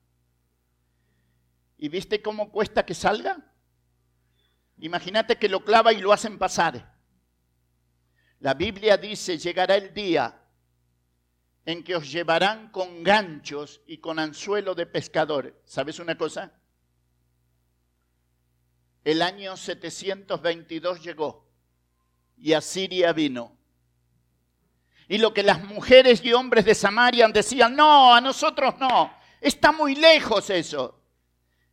¿Y 1.78 1.88
viste 1.88 2.23
cómo 2.23 2.52
cuesta 2.52 2.87
que 2.87 2.95
salga? 2.95 3.56
Imagínate 4.78 5.37
que 5.37 5.49
lo 5.49 5.64
clava 5.64 5.92
y 5.92 6.00
lo 6.00 6.12
hacen 6.12 6.38
pasar. 6.38 6.95
La 8.40 8.54
Biblia 8.54 8.97
dice, 8.97 9.38
llegará 9.38 9.76
el 9.76 9.95
día 9.95 10.42
en 11.64 11.83
que 11.83 11.97
os 11.97 12.11
llevarán 12.11 12.71
con 12.71 13.02
ganchos 13.02 13.80
y 13.87 13.99
con 13.99 14.18
anzuelo 14.18 14.75
de 14.75 14.87
pescadores. 14.87 15.54
¿Sabes 15.64 15.99
una 15.99 16.16
cosa? 16.16 16.52
El 19.02 19.23
año 19.23 19.56
722 19.56 21.02
llegó 21.02 21.49
y 22.37 22.52
Asiria 22.52 23.12
vino. 23.12 23.56
Y 25.09 25.18
lo 25.18 25.33
que 25.33 25.42
las 25.42 25.64
mujeres 25.64 26.25
y 26.25 26.33
hombres 26.33 26.64
de 26.64 26.75
Samaria 26.75 27.26
decían, 27.28 27.75
no, 27.75 28.12
a 28.12 28.21
nosotros 28.21 28.75
no, 28.78 29.12
está 29.40 29.73
muy 29.73 29.95
lejos 29.95 30.50
eso. 30.50 31.00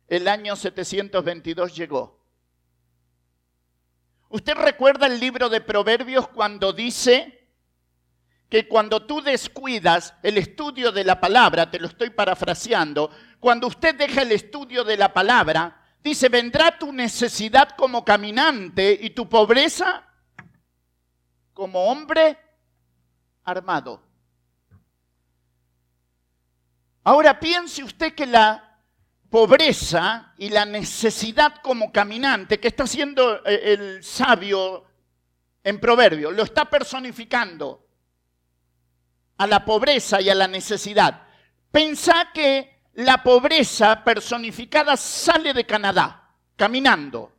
El 0.06 0.28
año 0.28 0.56
722 0.56 1.74
llegó 1.76 2.13
¿Usted 4.34 4.54
recuerda 4.56 5.06
el 5.06 5.20
libro 5.20 5.48
de 5.48 5.60
Proverbios 5.60 6.26
cuando 6.26 6.72
dice 6.72 7.52
que 8.48 8.66
cuando 8.66 9.06
tú 9.06 9.22
descuidas 9.22 10.12
el 10.24 10.38
estudio 10.38 10.90
de 10.90 11.04
la 11.04 11.20
palabra, 11.20 11.70
te 11.70 11.78
lo 11.78 11.86
estoy 11.86 12.10
parafraseando, 12.10 13.12
cuando 13.38 13.68
usted 13.68 13.94
deja 13.94 14.22
el 14.22 14.32
estudio 14.32 14.82
de 14.82 14.96
la 14.96 15.12
palabra, 15.12 15.80
dice, 16.02 16.28
vendrá 16.28 16.76
tu 16.76 16.92
necesidad 16.92 17.76
como 17.76 18.04
caminante 18.04 18.98
y 19.00 19.10
tu 19.10 19.28
pobreza 19.28 20.04
como 21.52 21.84
hombre 21.84 22.36
armado. 23.44 24.02
Ahora 27.04 27.38
piense 27.38 27.84
usted 27.84 28.16
que 28.16 28.26
la 28.26 28.63
pobreza 29.34 30.32
y 30.38 30.48
la 30.48 30.64
necesidad 30.64 31.56
como 31.60 31.90
caminante 31.90 32.60
que 32.60 32.68
está 32.68 32.84
haciendo 32.84 33.44
eh, 33.44 33.72
el 33.72 34.04
sabio 34.04 34.84
en 35.64 35.80
proverbio, 35.80 36.30
lo 36.30 36.44
está 36.44 36.70
personificando 36.70 37.84
a 39.36 39.48
la 39.48 39.64
pobreza 39.64 40.20
y 40.20 40.30
a 40.30 40.36
la 40.36 40.46
necesidad. 40.46 41.22
Pensá 41.68 42.30
que 42.32 42.84
la 42.92 43.24
pobreza 43.24 44.04
personificada 44.04 44.96
sale 44.96 45.52
de 45.52 45.66
Canadá, 45.66 46.30
caminando, 46.54 47.32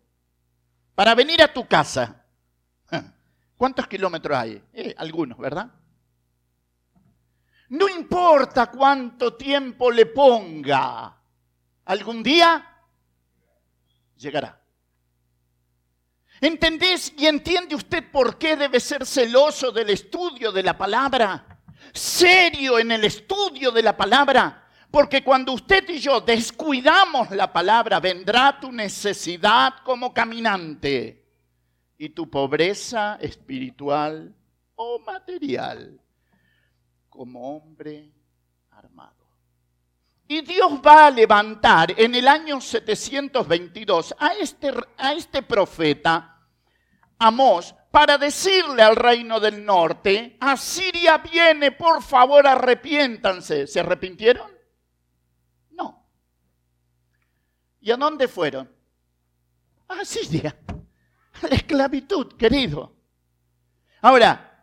para 0.95 1.15
venir 1.15 1.41
a 1.41 1.53
tu 1.53 1.65
casa. 1.65 2.25
¿Cuántos 3.55 3.87
kilómetros 3.87 4.37
hay? 4.37 4.61
Eh, 4.73 4.93
algunos, 4.97 5.37
¿verdad? 5.37 5.71
No 7.69 7.87
importa 7.87 8.69
cuánto 8.69 9.35
tiempo 9.35 9.89
le 9.89 10.07
ponga, 10.07 11.21
algún 11.85 12.23
día 12.23 12.65
llegará. 14.17 14.61
¿Entendés 16.41 17.13
y 17.17 17.27
entiende 17.27 17.75
usted 17.75 18.11
por 18.11 18.37
qué 18.37 18.57
debe 18.57 18.79
ser 18.79 19.05
celoso 19.05 19.71
del 19.71 19.89
estudio 19.89 20.51
de 20.51 20.63
la 20.63 20.77
palabra? 20.77 21.59
Serio 21.93 22.77
en 22.77 22.91
el 22.91 23.05
estudio 23.05 23.71
de 23.71 23.81
la 23.81 23.95
palabra. 23.95 24.63
Porque 24.91 25.23
cuando 25.23 25.53
usted 25.53 25.87
y 25.89 25.99
yo 25.99 26.21
descuidamos 26.21 27.31
la 27.31 27.51
palabra, 27.51 27.99
vendrá 27.99 28.59
tu 28.59 28.71
necesidad 28.71 29.75
como 29.83 30.13
caminante 30.13 31.25
y 31.97 32.09
tu 32.09 32.29
pobreza 32.29 33.17
espiritual 33.21 34.33
o 34.75 34.99
material 34.99 35.99
como 37.09 37.57
hombre 37.57 38.11
y 40.27 40.41
Dios 40.41 40.73
va 40.85 41.07
a 41.07 41.11
levantar 41.11 41.93
en 41.99 42.15
el 42.15 42.27
año 42.27 42.59
722 42.59 44.15
a 44.17 44.33
este, 44.33 44.73
a 44.97 45.13
este 45.13 45.43
profeta, 45.43 46.31
Amós, 47.19 47.73
para 47.91 48.17
decirle 48.17 48.83
al 48.83 48.95
reino 48.95 49.39
del 49.39 49.63
norte, 49.63 50.35
Asiria 50.41 51.19
viene, 51.19 51.71
por 51.71 52.03
favor 52.03 52.45
arrepiéntanse. 52.45 53.67
¿Se 53.67 53.79
arrepintieron? 53.79 54.51
No. 55.71 56.05
¿Y 57.79 57.91
a 57.91 57.95
dónde 57.95 58.27
fueron? 58.27 58.69
A 59.87 60.01
Asiria. 60.01 60.57
A 61.41 61.47
la 61.47 61.55
esclavitud, 61.55 62.33
querido. 62.33 62.93
Ahora, 64.01 64.54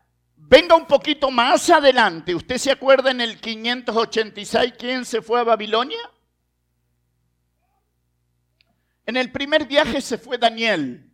Venga 0.53 0.75
un 0.75 0.85
poquito 0.85 1.31
más 1.31 1.67
adelante. 1.71 2.35
¿Usted 2.35 2.59
se 2.59 2.69
acuerda 2.69 3.09
en 3.09 3.21
el 3.21 3.41
586 3.41 4.73
quién 4.77 5.03
se 5.03 5.23
fue 5.23 5.39
a 5.39 5.43
Babilonia? 5.43 6.11
En 9.07 9.17
el 9.17 9.31
primer 9.31 9.65
viaje 9.65 9.99
se 9.99 10.19
fue 10.19 10.37
Daniel, 10.37 11.11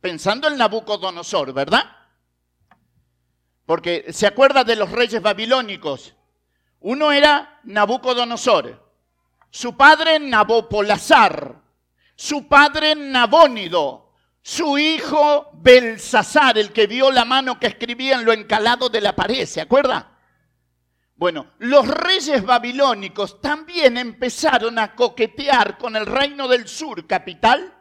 pensando 0.00 0.48
en 0.48 0.58
Nabucodonosor, 0.58 1.52
¿verdad? 1.52 1.96
Porque 3.66 4.12
se 4.12 4.26
acuerda 4.26 4.64
de 4.64 4.74
los 4.74 4.90
reyes 4.90 5.22
babilónicos. 5.22 6.16
Uno 6.80 7.12
era 7.12 7.60
Nabucodonosor, 7.62 8.84
su 9.48 9.76
padre 9.76 10.18
Nabopolazar, 10.18 11.62
su 12.16 12.48
padre 12.48 12.96
Nabónido, 12.96 14.09
su 14.42 14.78
hijo 14.78 15.50
Belsasar, 15.54 16.58
el 16.58 16.72
que 16.72 16.86
vio 16.86 17.10
la 17.10 17.24
mano 17.24 17.60
que 17.60 17.66
escribía 17.66 18.16
en 18.16 18.24
lo 18.24 18.32
encalado 18.32 18.88
de 18.88 19.00
la 19.00 19.14
pared, 19.14 19.46
¿se 19.46 19.60
acuerda? 19.60 20.18
Bueno, 21.16 21.52
los 21.58 21.86
reyes 21.86 22.42
babilónicos 22.42 23.42
también 23.42 23.98
empezaron 23.98 24.78
a 24.78 24.94
coquetear 24.94 25.76
con 25.76 25.94
el 25.94 26.06
reino 26.06 26.48
del 26.48 26.66
sur, 26.66 27.06
capital, 27.06 27.74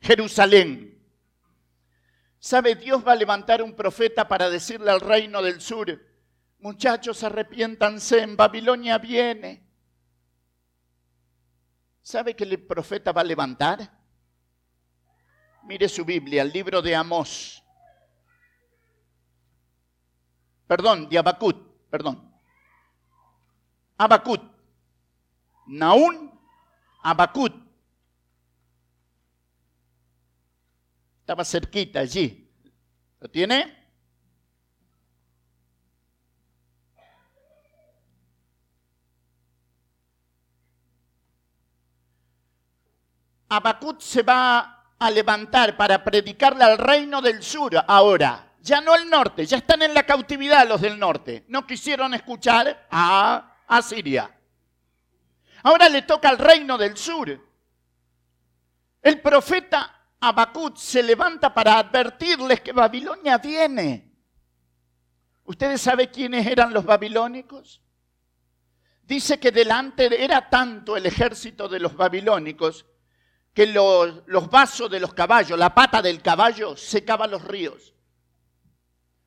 Jerusalén. 0.00 1.00
¿Sabe? 2.40 2.74
Dios 2.74 3.06
va 3.06 3.12
a 3.12 3.16
levantar 3.16 3.62
un 3.62 3.76
profeta 3.76 4.26
para 4.26 4.50
decirle 4.50 4.90
al 4.90 5.00
reino 5.00 5.40
del 5.42 5.60
sur, 5.60 6.04
muchachos, 6.58 7.22
arrepiéntanse, 7.22 8.20
en 8.20 8.36
Babilonia 8.36 8.98
viene. 8.98 9.64
¿Sabe 12.02 12.34
que 12.34 12.42
el 12.42 12.60
profeta 12.66 13.12
va 13.12 13.20
a 13.20 13.24
levantar? 13.24 14.01
Mire 15.64 15.88
su 15.88 16.04
Biblia, 16.04 16.42
el 16.42 16.52
libro 16.52 16.82
de 16.82 16.94
Amós. 16.94 17.62
Perdón, 20.66 21.08
de 21.08 21.18
Abacut, 21.18 21.56
perdón. 21.90 22.32
Abacut. 23.96 24.42
Naún, 25.66 26.32
Abacut. 27.02 27.54
Estaba 31.20 31.44
cerquita 31.44 32.00
allí. 32.00 32.50
¿Lo 33.20 33.28
tiene? 33.30 33.82
Abacut 43.48 44.00
se 44.00 44.22
va 44.22 44.81
a 45.02 45.10
levantar 45.10 45.76
para 45.76 46.04
predicarle 46.04 46.64
al 46.64 46.78
reino 46.78 47.20
del 47.20 47.42
sur 47.42 47.72
ahora. 47.86 48.52
Ya 48.60 48.80
no 48.80 48.94
el 48.94 49.10
norte, 49.10 49.44
ya 49.44 49.56
están 49.56 49.82
en 49.82 49.92
la 49.92 50.04
cautividad 50.04 50.68
los 50.68 50.80
del 50.80 50.98
norte. 50.98 51.44
No 51.48 51.66
quisieron 51.66 52.14
escuchar 52.14 52.86
a 52.90 53.56
Asiria. 53.66 54.30
Ahora 55.64 55.88
le 55.88 56.02
toca 56.02 56.28
al 56.28 56.38
reino 56.38 56.78
del 56.78 56.96
sur. 56.96 57.28
El 59.02 59.20
profeta 59.20 60.02
Abacut 60.20 60.76
se 60.76 61.02
levanta 61.02 61.52
para 61.52 61.78
advertirles 61.78 62.60
que 62.60 62.72
Babilonia 62.72 63.38
viene. 63.38 64.12
¿Ustedes 65.44 65.80
saben 65.80 66.10
quiénes 66.12 66.46
eran 66.46 66.72
los 66.72 66.84
babilónicos? 66.84 67.82
Dice 69.02 69.40
que 69.40 69.50
delante 69.50 70.22
era 70.22 70.48
tanto 70.48 70.96
el 70.96 71.04
ejército 71.06 71.68
de 71.68 71.80
los 71.80 71.96
babilónicos 71.96 72.86
que 73.54 73.66
los, 73.66 74.50
vasos 74.50 74.90
de 74.90 75.00
los 75.00 75.12
caballos, 75.12 75.58
la 75.58 75.74
pata 75.74 76.00
del 76.00 76.22
caballo, 76.22 76.76
secaba 76.76 77.26
los 77.26 77.44
ríos. 77.44 77.92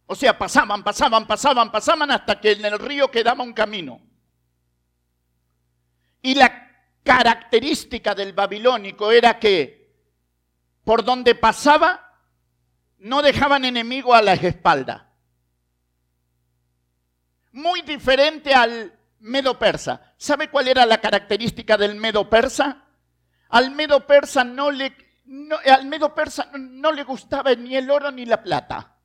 O 0.07 0.15
sea, 0.15 0.37
pasaban, 0.37 0.83
pasaban, 0.83 1.27
pasaban, 1.27 1.71
pasaban 1.71 2.11
hasta 2.11 2.39
que 2.39 2.53
en 2.53 2.65
el 2.65 2.79
río 2.79 3.09
quedaba 3.09 3.43
un 3.43 3.53
camino. 3.53 4.01
Y 6.21 6.35
la 6.35 6.71
característica 7.03 8.15
del 8.15 8.33
babilónico 8.33 9.11
era 9.11 9.39
que 9.39 9.93
por 10.83 11.03
donde 11.03 11.35
pasaba 11.35 12.01
no 12.97 13.21
dejaban 13.21 13.65
enemigo 13.65 14.13
a 14.13 14.21
la 14.21 14.33
espalda. 14.33 15.11
Muy 17.51 17.81
diferente 17.83 18.53
al 18.53 18.97
medo 19.19 19.57
persa. 19.57 20.13
¿Sabe 20.17 20.49
cuál 20.49 20.67
era 20.67 20.85
la 20.85 20.99
característica 20.99 21.77
del 21.77 21.95
medo 21.95 22.29
persa? 22.29 22.84
Al 23.49 23.71
medo 23.71 24.05
persa 24.05 24.43
no 24.43 24.71
le, 24.71 24.95
persa 26.15 26.51
no 26.57 26.91
le 26.91 27.03
gustaba 27.03 27.53
ni 27.55 27.75
el 27.75 27.89
oro 27.89 28.11
ni 28.11 28.25
la 28.25 28.41
plata. 28.41 28.97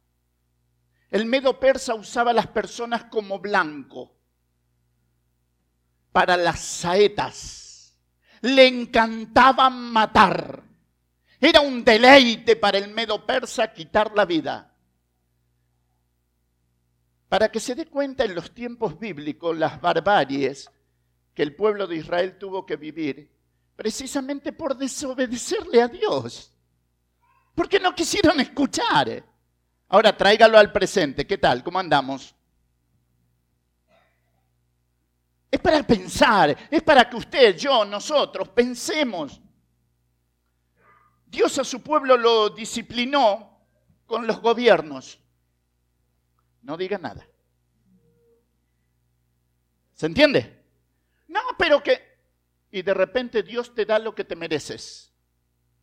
El 1.10 1.26
medo 1.26 1.58
persa 1.58 1.94
usaba 1.94 2.30
a 2.30 2.34
las 2.34 2.46
personas 2.46 3.04
como 3.04 3.38
blanco 3.40 4.16
para 6.12 6.36
las 6.36 6.60
saetas. 6.60 7.98
Le 8.42 8.66
encantaban 8.66 9.92
matar. 9.92 10.62
Era 11.40 11.60
un 11.60 11.84
deleite 11.84 12.56
para 12.56 12.78
el 12.78 12.92
medo 12.92 13.26
persa 13.26 13.72
quitar 13.72 14.12
la 14.14 14.24
vida. 14.24 14.74
Para 17.28 17.50
que 17.50 17.60
se 17.60 17.74
dé 17.74 17.86
cuenta 17.86 18.24
en 18.24 18.34
los 18.34 18.52
tiempos 18.52 18.98
bíblicos 18.98 19.56
las 19.56 19.80
barbaries 19.80 20.70
que 21.34 21.42
el 21.42 21.54
pueblo 21.54 21.86
de 21.86 21.96
Israel 21.96 22.38
tuvo 22.38 22.66
que 22.66 22.76
vivir, 22.76 23.30
precisamente 23.80 24.52
por 24.52 24.76
desobedecerle 24.76 25.80
a 25.80 25.88
Dios. 25.88 26.52
Porque 27.54 27.80
no 27.80 27.94
quisieron 27.94 28.38
escuchar. 28.38 29.24
Ahora 29.88 30.14
tráigalo 30.14 30.58
al 30.58 30.70
presente. 30.70 31.26
¿Qué 31.26 31.38
tal? 31.38 31.64
¿Cómo 31.64 31.78
andamos? 31.78 32.34
Es 35.50 35.58
para 35.60 35.82
pensar, 35.82 36.54
es 36.70 36.82
para 36.82 37.08
que 37.08 37.16
usted, 37.16 37.56
yo, 37.56 37.86
nosotros 37.86 38.50
pensemos. 38.50 39.40
Dios 41.24 41.58
a 41.58 41.64
su 41.64 41.82
pueblo 41.82 42.18
lo 42.18 42.50
disciplinó 42.50 43.64
con 44.04 44.26
los 44.26 44.42
gobiernos. 44.42 45.18
No 46.60 46.76
diga 46.76 46.98
nada. 46.98 47.26
¿Se 49.94 50.04
entiende? 50.04 50.66
No, 51.28 51.40
pero 51.56 51.82
que... 51.82 52.09
Y 52.70 52.82
de 52.82 52.94
repente 52.94 53.42
Dios 53.42 53.74
te 53.74 53.84
da 53.84 53.98
lo 53.98 54.14
que 54.14 54.24
te 54.24 54.36
mereces. 54.36 55.12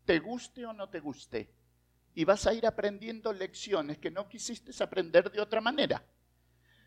Te 0.05 0.19
guste 0.19 0.65
o 0.65 0.73
no 0.73 0.89
te 0.89 0.99
guste. 0.99 1.53
Y 2.15 2.23
vas 2.25 2.47
a 2.47 2.53
ir 2.53 2.65
aprendiendo 2.65 3.33
lecciones 3.33 3.97
que 3.97 4.09
no 4.09 4.27
quisiste 4.27 4.71
aprender 4.83 5.31
de 5.31 5.41
otra 5.41 5.61
manera. 5.61 6.03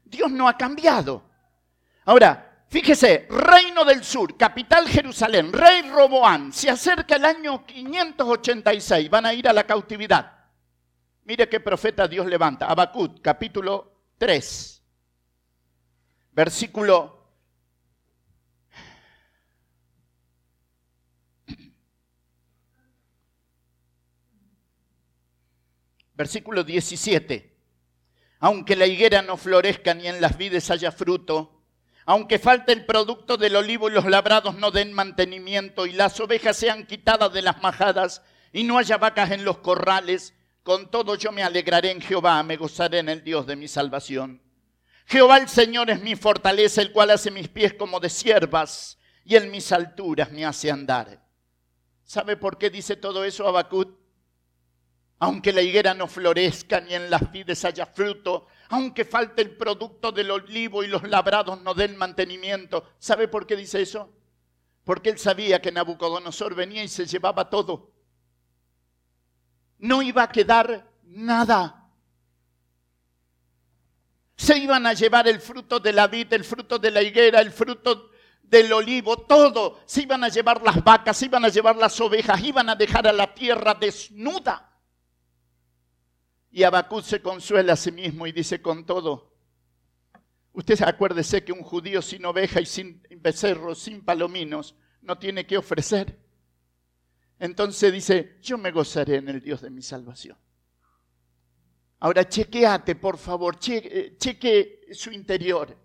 Dios 0.04 0.30
no 0.30 0.48
ha 0.48 0.56
cambiado. 0.56 1.24
Ahora, 2.04 2.50
Fíjese, 2.70 3.26
Reino 3.28 3.84
del 3.84 4.04
Sur, 4.04 4.36
capital 4.36 4.86
Jerusalén, 4.86 5.52
rey 5.52 5.82
Roboán, 5.90 6.52
se 6.52 6.70
acerca 6.70 7.16
el 7.16 7.24
año 7.24 7.66
586, 7.66 9.10
van 9.10 9.26
a 9.26 9.34
ir 9.34 9.48
a 9.48 9.52
la 9.52 9.66
cautividad. 9.66 10.38
Mire 11.24 11.48
qué 11.48 11.58
profeta 11.58 12.06
Dios 12.06 12.26
levanta. 12.26 12.66
Habacuc, 12.66 13.20
capítulo 13.20 14.12
3, 14.18 14.84
versículo 16.30 17.19
Versículo 26.20 26.64
17. 26.64 27.50
Aunque 28.40 28.76
la 28.76 28.84
higuera 28.84 29.22
no 29.22 29.38
florezca 29.38 29.94
ni 29.94 30.06
en 30.06 30.20
las 30.20 30.36
vides 30.36 30.70
haya 30.70 30.92
fruto, 30.92 31.62
aunque 32.04 32.38
falte 32.38 32.74
el 32.74 32.84
producto 32.84 33.38
del 33.38 33.56
olivo 33.56 33.88
y 33.88 33.92
los 33.94 34.04
labrados 34.04 34.54
no 34.56 34.70
den 34.70 34.92
mantenimiento 34.92 35.86
y 35.86 35.92
las 35.92 36.20
ovejas 36.20 36.58
sean 36.58 36.84
quitadas 36.84 37.32
de 37.32 37.40
las 37.40 37.62
majadas 37.62 38.20
y 38.52 38.64
no 38.64 38.76
haya 38.76 38.98
vacas 38.98 39.30
en 39.30 39.46
los 39.46 39.60
corrales, 39.60 40.34
con 40.62 40.90
todo 40.90 41.14
yo 41.14 41.32
me 41.32 41.42
alegraré 41.42 41.90
en 41.90 42.02
Jehová, 42.02 42.42
me 42.42 42.58
gozaré 42.58 42.98
en 42.98 43.08
el 43.08 43.24
Dios 43.24 43.46
de 43.46 43.56
mi 43.56 43.66
salvación. 43.66 44.42
Jehová 45.06 45.38
el 45.38 45.48
Señor 45.48 45.88
es 45.88 46.02
mi 46.02 46.16
fortaleza, 46.16 46.82
el 46.82 46.92
cual 46.92 47.12
hace 47.12 47.30
mis 47.30 47.48
pies 47.48 47.72
como 47.72 47.98
de 47.98 48.10
siervas 48.10 48.98
y 49.24 49.36
en 49.36 49.50
mis 49.50 49.72
alturas 49.72 50.30
me 50.30 50.44
hace 50.44 50.70
andar. 50.70 51.26
¿Sabe 52.04 52.36
por 52.36 52.58
qué 52.58 52.68
dice 52.68 52.96
todo 52.96 53.24
eso 53.24 53.48
Abacut? 53.48 53.99
Aunque 55.20 55.52
la 55.52 55.60
higuera 55.60 55.92
no 55.92 56.06
florezca 56.06 56.80
ni 56.80 56.94
en 56.94 57.10
las 57.10 57.30
vides 57.30 57.64
haya 57.66 57.84
fruto, 57.84 58.46
aunque 58.70 59.04
falte 59.04 59.42
el 59.42 59.56
producto 59.56 60.12
del 60.12 60.30
olivo 60.30 60.82
y 60.82 60.86
los 60.86 61.02
labrados 61.02 61.60
no 61.60 61.74
den 61.74 61.96
mantenimiento. 61.96 62.94
¿Sabe 62.98 63.28
por 63.28 63.46
qué 63.46 63.54
dice 63.54 63.82
eso? 63.82 64.10
Porque 64.82 65.10
él 65.10 65.18
sabía 65.18 65.60
que 65.60 65.72
Nabucodonosor 65.72 66.54
venía 66.54 66.82
y 66.82 66.88
se 66.88 67.04
llevaba 67.04 67.50
todo. 67.50 67.92
No 69.78 70.00
iba 70.00 70.22
a 70.22 70.32
quedar 70.32 70.90
nada. 71.02 71.90
Se 74.36 74.56
iban 74.56 74.86
a 74.86 74.94
llevar 74.94 75.28
el 75.28 75.38
fruto 75.40 75.80
de 75.80 75.92
la 75.92 76.06
vid, 76.06 76.32
el 76.32 76.44
fruto 76.44 76.78
de 76.78 76.90
la 76.90 77.02
higuera, 77.02 77.42
el 77.42 77.52
fruto 77.52 78.10
del 78.42 78.72
olivo, 78.72 79.18
todo. 79.18 79.80
Se 79.84 80.02
iban 80.02 80.24
a 80.24 80.28
llevar 80.28 80.62
las 80.62 80.82
vacas, 80.82 81.18
se 81.18 81.26
iban 81.26 81.44
a 81.44 81.48
llevar 81.48 81.76
las 81.76 82.00
ovejas, 82.00 82.42
iban 82.42 82.70
a 82.70 82.74
dejar 82.74 83.06
a 83.06 83.12
la 83.12 83.34
tierra 83.34 83.74
desnuda. 83.74 84.69
Y 86.50 86.64
Abacud 86.64 87.02
se 87.02 87.22
consuela 87.22 87.74
a 87.74 87.76
sí 87.76 87.92
mismo 87.92 88.26
y 88.26 88.32
dice 88.32 88.60
con 88.60 88.84
todo, 88.84 89.32
usted 90.52 90.80
acuérdese 90.82 91.44
que 91.44 91.52
un 91.52 91.62
judío 91.62 92.02
sin 92.02 92.24
oveja 92.24 92.60
y 92.60 92.66
sin 92.66 93.02
becerros, 93.18 93.78
sin 93.78 94.04
palominos, 94.04 94.74
no 95.02 95.16
tiene 95.18 95.46
que 95.46 95.56
ofrecer. 95.56 96.18
Entonces 97.38 97.92
dice, 97.92 98.38
yo 98.42 98.58
me 98.58 98.70
gozaré 98.70 99.16
en 99.16 99.28
el 99.28 99.40
Dios 99.40 99.60
de 99.60 99.70
mi 99.70 99.80
salvación. 99.80 100.36
Ahora 102.00 102.28
chequeate, 102.28 102.96
por 102.96 103.16
favor, 103.16 103.58
cheque, 103.58 104.16
cheque 104.18 104.88
su 104.92 105.10
interior. 105.10 105.76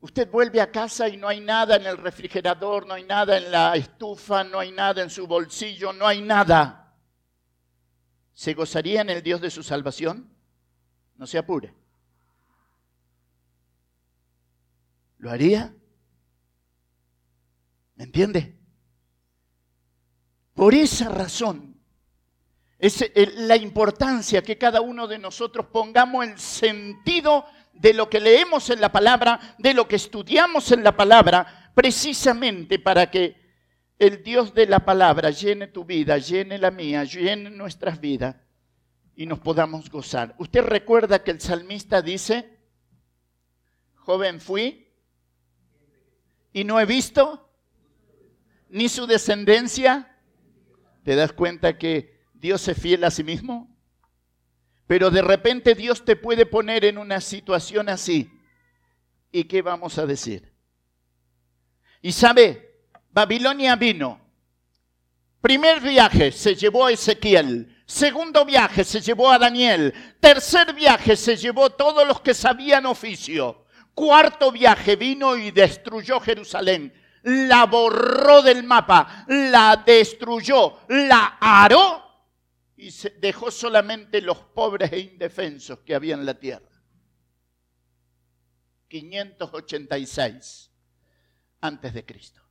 Usted 0.00 0.30
vuelve 0.30 0.60
a 0.60 0.70
casa 0.70 1.08
y 1.08 1.16
no 1.16 1.28
hay 1.28 1.40
nada 1.40 1.76
en 1.76 1.86
el 1.86 1.96
refrigerador, 1.96 2.86
no 2.86 2.94
hay 2.94 3.04
nada 3.04 3.38
en 3.38 3.50
la 3.50 3.74
estufa, 3.76 4.44
no 4.44 4.58
hay 4.58 4.72
nada 4.72 5.02
en 5.02 5.10
su 5.10 5.26
bolsillo, 5.26 5.92
no 5.92 6.06
hay 6.06 6.22
nada. 6.22 6.85
¿Se 8.36 8.52
gozaría 8.52 9.00
en 9.00 9.08
el 9.08 9.22
Dios 9.22 9.40
de 9.40 9.50
su 9.50 9.62
salvación? 9.62 10.28
No 11.16 11.26
se 11.26 11.38
apure. 11.38 11.72
¿Lo 15.16 15.30
haría? 15.30 15.74
¿Me 17.94 18.04
entiende? 18.04 18.54
Por 20.52 20.74
esa 20.74 21.08
razón, 21.08 21.80
es 22.78 23.10
la 23.36 23.56
importancia 23.56 24.42
que 24.42 24.58
cada 24.58 24.82
uno 24.82 25.08
de 25.08 25.18
nosotros 25.18 25.68
pongamos 25.72 26.26
el 26.26 26.38
sentido 26.38 27.46
de 27.72 27.94
lo 27.94 28.10
que 28.10 28.20
leemos 28.20 28.68
en 28.68 28.82
la 28.82 28.92
palabra, 28.92 29.56
de 29.56 29.72
lo 29.72 29.88
que 29.88 29.96
estudiamos 29.96 30.70
en 30.72 30.84
la 30.84 30.94
palabra, 30.94 31.72
precisamente 31.74 32.78
para 32.78 33.10
que 33.10 33.45
el 33.98 34.22
Dios 34.22 34.54
de 34.54 34.66
la 34.66 34.80
palabra 34.80 35.30
llene 35.30 35.68
tu 35.68 35.84
vida, 35.84 36.18
llene 36.18 36.58
la 36.58 36.70
mía, 36.70 37.04
llene 37.04 37.50
nuestras 37.50 38.00
vidas 38.00 38.36
y 39.14 39.26
nos 39.26 39.38
podamos 39.38 39.90
gozar. 39.90 40.34
Usted 40.38 40.62
recuerda 40.62 41.22
que 41.24 41.30
el 41.30 41.40
salmista 41.40 42.02
dice, 42.02 42.58
joven 43.94 44.40
fui 44.40 44.92
y 46.52 46.64
no 46.64 46.78
he 46.78 46.84
visto 46.84 47.50
ni 48.68 48.88
su 48.88 49.06
descendencia. 49.06 50.18
¿Te 51.02 51.14
das 51.14 51.32
cuenta 51.32 51.78
que 51.78 52.20
Dios 52.34 52.66
es 52.68 52.78
fiel 52.78 53.04
a 53.04 53.10
sí 53.10 53.24
mismo? 53.24 53.74
Pero 54.86 55.10
de 55.10 55.22
repente 55.22 55.74
Dios 55.74 56.04
te 56.04 56.16
puede 56.16 56.46
poner 56.46 56.84
en 56.84 56.98
una 56.98 57.20
situación 57.20 57.88
así. 57.88 58.30
¿Y 59.32 59.44
qué 59.44 59.62
vamos 59.62 59.98
a 59.98 60.06
decir? 60.06 60.52
Y 62.02 62.12
sabe, 62.12 62.65
Babilonia 63.16 63.76
vino. 63.76 64.20
Primer 65.40 65.80
viaje 65.80 66.30
se 66.30 66.54
llevó 66.54 66.84
a 66.84 66.92
Ezequiel. 66.92 67.82
Segundo 67.86 68.44
viaje 68.44 68.84
se 68.84 69.00
llevó 69.00 69.32
a 69.32 69.38
Daniel. 69.38 69.94
Tercer 70.20 70.74
viaje 70.74 71.16
se 71.16 71.34
llevó 71.34 71.70
todos 71.70 72.06
los 72.06 72.20
que 72.20 72.34
sabían 72.34 72.84
oficio. 72.84 73.64
Cuarto 73.94 74.52
viaje 74.52 74.96
vino 74.96 75.34
y 75.34 75.50
destruyó 75.50 76.20
Jerusalén. 76.20 76.92
La 77.22 77.64
borró 77.64 78.42
del 78.42 78.64
mapa, 78.64 79.24
la 79.28 79.82
destruyó, 79.86 80.80
la 80.88 81.38
aró 81.40 82.04
y 82.76 82.90
dejó 83.18 83.50
solamente 83.50 84.20
los 84.20 84.36
pobres 84.40 84.92
e 84.92 84.98
indefensos 84.98 85.78
que 85.78 85.94
había 85.94 86.12
en 86.12 86.26
la 86.26 86.38
tierra. 86.38 86.68
586 88.88 90.70
antes 91.62 91.94
de 91.94 92.04
Cristo. 92.04 92.45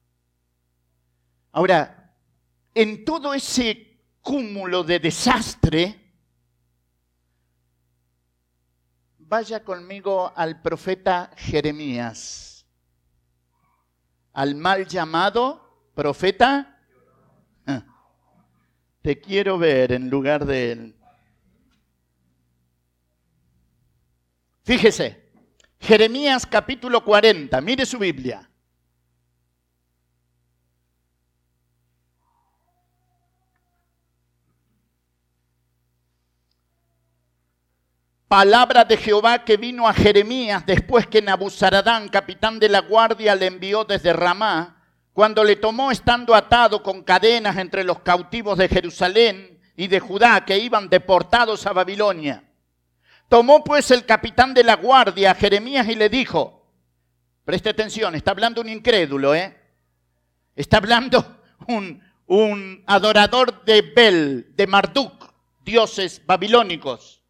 Ahora, 1.56 2.14
en 2.74 3.06
todo 3.06 3.34
ese 3.34 4.02
cúmulo 4.20 4.84
de 4.84 5.00
desastre, 5.00 6.14
vaya 9.20 9.64
conmigo 9.64 10.34
al 10.36 10.62
profeta 10.62 11.32
Jeremías, 11.38 12.66
al 14.34 14.56
mal 14.56 14.86
llamado 14.86 15.90
profeta. 15.96 16.78
Ah, 17.66 17.86
te 19.02 19.22
quiero 19.22 19.58
ver 19.58 19.94
en 19.94 20.10
lugar 20.10 20.44
de 20.44 20.72
él. 20.74 20.96
Fíjese, 24.66 25.32
Jeremías 25.80 26.46
capítulo 26.46 27.02
40, 27.06 27.62
mire 27.62 27.86
su 27.86 27.98
Biblia. 27.98 28.52
Palabra 38.28 38.86
de 38.86 38.98
Jehová 38.98 39.44
que 39.44 39.58
vino 39.58 39.88
a 39.88 39.94
Jeremías 39.94 40.66
después 40.66 41.08
que 41.08 41.22
Nabuzaradán, 41.22 42.10
capitán 42.10 42.60
de 42.60 42.70
la 42.70 42.80
guardia, 42.80 43.36
le 43.36 43.48
envió 43.48 43.86
desde 43.86 44.14
Ramá 44.14 44.84
cuando 45.14 45.44
le 45.44 45.56
tomó 45.56 45.92
estando 45.92 46.36
atado 46.36 46.84
con 46.84 47.04
cadenas 47.04 47.58
entre 47.58 47.84
los 47.84 48.00
cautivos 48.00 48.58
de 48.58 48.68
Jerusalén 48.68 49.62
y 49.78 49.88
de 49.88 50.00
Judá 50.00 50.44
que 50.44 50.58
iban 50.58 50.90
deportados 50.90 51.66
a 51.66 51.74
Babilonia. 51.74 52.44
Tomó 53.30 53.64
pues 53.64 53.92
el 53.92 54.06
capitán 54.06 54.54
de 54.54 54.64
la 54.64 54.76
guardia 54.76 55.32
a 55.32 55.36
Jeremías 55.36 55.88
y 55.88 55.96
le 55.96 56.10
dijo, 56.10 56.70
preste 57.44 57.70
atención, 57.70 58.16
está 58.16 58.32
hablando 58.32 58.62
un 58.62 58.70
incrédulo, 58.70 59.34
¿eh? 59.34 59.58
Está 60.56 60.78
hablando 60.78 61.42
un, 61.68 62.02
un 62.28 62.84
adorador 62.86 63.64
de 63.66 63.82
Bel, 63.82 64.54
de 64.56 64.68
Marduk, 64.68 65.34
dioses 65.64 66.22
babilónicos. 66.26 67.25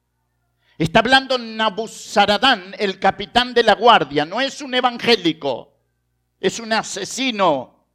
Está 0.78 1.00
hablando 1.00 1.38
Nabuzaradán, 1.38 2.76
el 2.78 3.00
capitán 3.00 3.54
de 3.54 3.64
la 3.64 3.76
guardia. 3.76 4.26
No 4.26 4.42
es 4.42 4.62
un 4.62 4.76
evangélico, 4.76 5.74
es 6.40 6.60
un 6.60 6.74
asesino. 6.74 7.86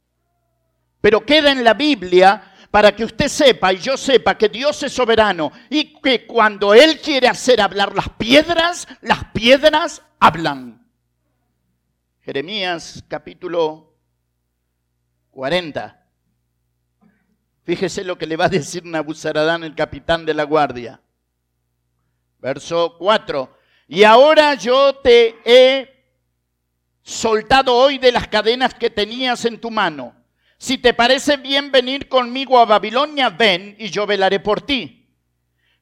Pero 0.99 1.25
queda 1.25 1.51
en 1.51 1.63
la 1.63 1.75
Biblia 1.75 2.53
para 2.71 2.95
que 2.95 3.03
usted 3.03 3.27
sepa 3.27 3.73
y 3.73 3.77
yo 3.77 3.97
sepa 3.97 4.37
que 4.37 4.49
Dios 4.49 4.81
es 4.81 4.93
soberano 4.93 5.51
y 5.69 5.93
que 6.01 6.25
cuando 6.25 6.73
Él 6.73 6.99
quiere 6.99 7.27
hacer 7.27 7.61
hablar 7.61 7.93
las 7.93 8.09
piedras, 8.09 8.87
las 9.01 9.25
piedras 9.25 10.01
hablan. 10.19 10.87
Jeremías 12.21 13.03
capítulo 13.07 13.95
40. 15.31 15.97
Fíjese 17.63 18.03
lo 18.03 18.17
que 18.17 18.25
le 18.25 18.37
va 18.37 18.45
a 18.45 18.49
decir 18.49 18.85
Nabuzaradán, 18.85 19.63
el 19.63 19.75
capitán 19.75 20.25
de 20.25 20.33
la 20.33 20.43
guardia. 20.43 21.01
Verso 22.41 22.97
4. 22.97 23.57
Y 23.87 24.03
ahora 24.03 24.55
yo 24.55 24.95
te 24.95 25.35
he 25.45 26.05
soltado 27.03 27.75
hoy 27.75 27.99
de 27.99 28.11
las 28.11 28.27
cadenas 28.27 28.73
que 28.73 28.89
tenías 28.89 29.45
en 29.45 29.59
tu 29.59 29.69
mano. 29.69 30.15
Si 30.57 30.77
te 30.77 30.93
parece 30.93 31.37
bien 31.37 31.71
venir 31.71 32.07
conmigo 32.09 32.59
a 32.59 32.65
Babilonia, 32.65 33.29
ven 33.29 33.75
y 33.79 33.89
yo 33.89 34.05
velaré 34.05 34.39
por 34.39 34.61
ti. 34.61 35.07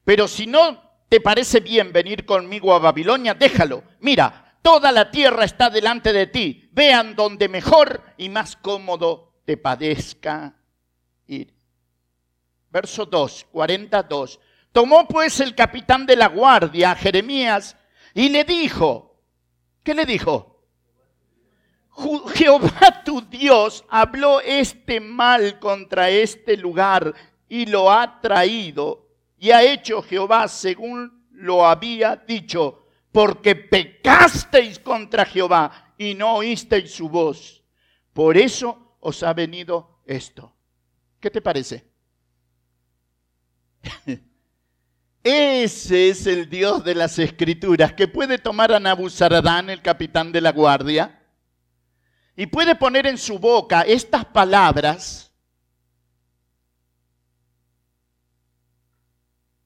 Pero 0.04 0.28
si 0.28 0.46
no 0.46 0.82
te 1.08 1.20
parece 1.20 1.60
bien 1.60 1.92
venir 1.92 2.24
conmigo 2.24 2.74
a 2.74 2.78
Babilonia, 2.78 3.34
déjalo. 3.34 3.82
Mira, 4.00 4.58
toda 4.62 4.92
la 4.92 5.10
tierra 5.10 5.44
está 5.44 5.70
delante 5.70 6.12
de 6.12 6.26
ti. 6.26 6.68
Vean 6.72 7.14
donde 7.14 7.48
mejor 7.48 8.02
y 8.16 8.28
más 8.28 8.56
cómodo 8.56 9.40
te 9.44 9.56
padezca 9.56 10.54
ir. 11.26 11.54
Verso 12.70 13.06
2, 13.06 13.46
42. 13.50 14.40
Tomó 14.72 15.06
pues 15.08 15.40
el 15.40 15.54
capitán 15.54 16.06
de 16.06 16.16
la 16.16 16.28
guardia 16.28 16.94
Jeremías 16.94 17.76
y 18.14 18.28
le 18.28 18.44
dijo, 18.44 19.20
¿qué 19.82 19.94
le 19.94 20.06
dijo? 20.06 20.64
Jehová 22.34 23.02
tu 23.04 23.20
Dios 23.22 23.84
habló 23.88 24.40
este 24.40 25.00
mal 25.00 25.58
contra 25.58 26.08
este 26.08 26.56
lugar 26.56 27.12
y 27.48 27.66
lo 27.66 27.90
ha 27.90 28.20
traído 28.20 29.08
y 29.38 29.50
ha 29.50 29.62
hecho 29.62 30.02
Jehová 30.02 30.46
según 30.48 31.26
lo 31.32 31.66
había 31.66 32.16
dicho, 32.16 32.86
porque 33.10 33.56
pecasteis 33.56 34.78
contra 34.78 35.24
Jehová 35.24 35.94
y 35.98 36.14
no 36.14 36.36
oísteis 36.36 36.92
su 36.92 37.08
voz. 37.08 37.64
Por 38.12 38.36
eso 38.36 38.96
os 39.00 39.22
ha 39.22 39.32
venido 39.32 40.00
esto. 40.06 40.54
¿Qué 41.18 41.30
te 41.30 41.40
parece? 41.40 41.86
Ese 45.22 46.08
es 46.08 46.26
el 46.26 46.48
Dios 46.48 46.82
de 46.82 46.94
las 46.94 47.18
Escrituras 47.18 47.92
que 47.92 48.08
puede 48.08 48.38
tomar 48.38 48.72
a 48.72 48.80
Nabuzaradán, 48.80 49.68
el 49.68 49.82
capitán 49.82 50.32
de 50.32 50.40
la 50.40 50.50
guardia, 50.50 51.22
y 52.36 52.46
puede 52.46 52.74
poner 52.74 53.06
en 53.06 53.18
su 53.18 53.38
boca 53.38 53.82
estas 53.82 54.24
palabras 54.24 55.30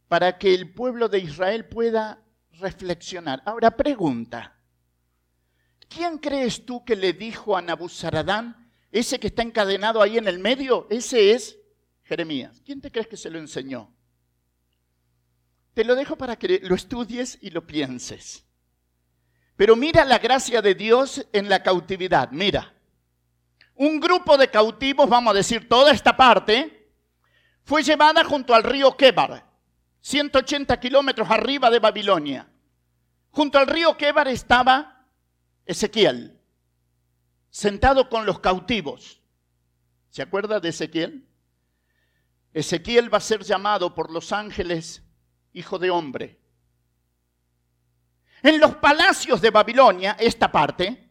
para 0.08 0.38
que 0.38 0.52
el 0.52 0.74
pueblo 0.74 1.08
de 1.08 1.20
Israel 1.20 1.66
pueda 1.66 2.20
reflexionar. 2.58 3.40
Ahora 3.46 3.76
pregunta, 3.76 4.58
¿quién 5.88 6.18
crees 6.18 6.66
tú 6.66 6.84
que 6.84 6.96
le 6.96 7.12
dijo 7.12 7.56
a 7.56 7.62
Nabuzaradán, 7.62 8.72
ese 8.90 9.20
que 9.20 9.28
está 9.28 9.42
encadenado 9.42 10.02
ahí 10.02 10.18
en 10.18 10.26
el 10.26 10.40
medio? 10.40 10.88
Ese 10.90 11.30
es 11.30 11.56
Jeremías. 12.02 12.60
¿Quién 12.64 12.80
te 12.80 12.90
crees 12.90 13.06
que 13.06 13.16
se 13.16 13.30
lo 13.30 13.38
enseñó? 13.38 13.93
Te 15.74 15.84
lo 15.84 15.96
dejo 15.96 16.16
para 16.16 16.36
que 16.36 16.60
lo 16.62 16.74
estudies 16.74 17.38
y 17.42 17.50
lo 17.50 17.66
pienses. 17.66 18.44
Pero 19.56 19.76
mira 19.76 20.04
la 20.04 20.18
gracia 20.18 20.62
de 20.62 20.74
Dios 20.74 21.26
en 21.32 21.48
la 21.48 21.62
cautividad. 21.62 22.30
Mira, 22.30 22.74
un 23.74 24.00
grupo 24.00 24.36
de 24.36 24.48
cautivos, 24.48 25.08
vamos 25.08 25.32
a 25.32 25.36
decir 25.36 25.68
toda 25.68 25.92
esta 25.92 26.16
parte, 26.16 26.92
fue 27.64 27.82
llevada 27.82 28.24
junto 28.24 28.54
al 28.54 28.62
río 28.62 28.96
Kebar, 28.96 29.44
180 30.00 30.78
kilómetros 30.78 31.28
arriba 31.30 31.70
de 31.70 31.78
Babilonia. 31.78 32.48
Junto 33.30 33.58
al 33.58 33.66
río 33.66 33.96
Kebar 33.96 34.28
estaba 34.28 35.06
Ezequiel, 35.66 36.38
sentado 37.50 38.08
con 38.08 38.26
los 38.26 38.38
cautivos. 38.38 39.20
¿Se 40.10 40.22
acuerda 40.22 40.60
de 40.60 40.68
Ezequiel? 40.68 41.26
Ezequiel 42.52 43.12
va 43.12 43.18
a 43.18 43.20
ser 43.20 43.42
llamado 43.42 43.94
por 43.94 44.12
los 44.12 44.30
ángeles 44.30 45.03
hijo 45.54 45.78
de 45.78 45.90
hombre. 45.90 46.38
En 48.42 48.60
los 48.60 48.76
palacios 48.76 49.40
de 49.40 49.50
Babilonia, 49.50 50.16
esta 50.20 50.52
parte, 50.52 51.10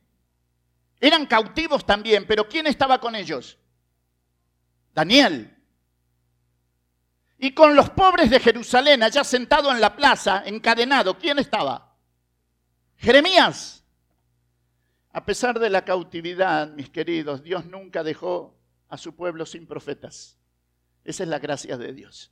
eran 1.00 1.26
cautivos 1.26 1.86
también, 1.86 2.28
pero 2.28 2.48
¿quién 2.48 2.68
estaba 2.68 3.00
con 3.00 3.16
ellos? 3.16 3.58
Daniel. 4.94 5.58
Y 7.40 7.52
con 7.54 7.76
los 7.76 7.90
pobres 7.90 8.30
de 8.30 8.40
Jerusalén, 8.40 9.02
allá 9.02 9.24
sentado 9.24 9.72
en 9.72 9.82
la 9.82 9.96
plaza, 9.96 10.44
encadenado, 10.46 11.18
¿quién 11.18 11.40
estaba? 11.40 11.96
Jeremías. 12.98 13.84
A 15.12 15.26
pesar 15.26 15.60
de 15.60 15.70
la 15.70 15.84
cautividad, 15.84 16.70
mis 16.70 16.90
queridos, 16.90 17.44
Dios 17.44 17.66
nunca 17.66 18.04
dejó 18.04 18.58
a 18.90 18.98
su 18.98 19.16
pueblo 19.16 19.46
sin 19.46 19.68
profetas. 19.68 20.38
Esa 21.04 21.24
es 21.24 21.30
la 21.30 21.40
gracia 21.40 21.78
de 21.78 21.94
Dios. 21.94 22.32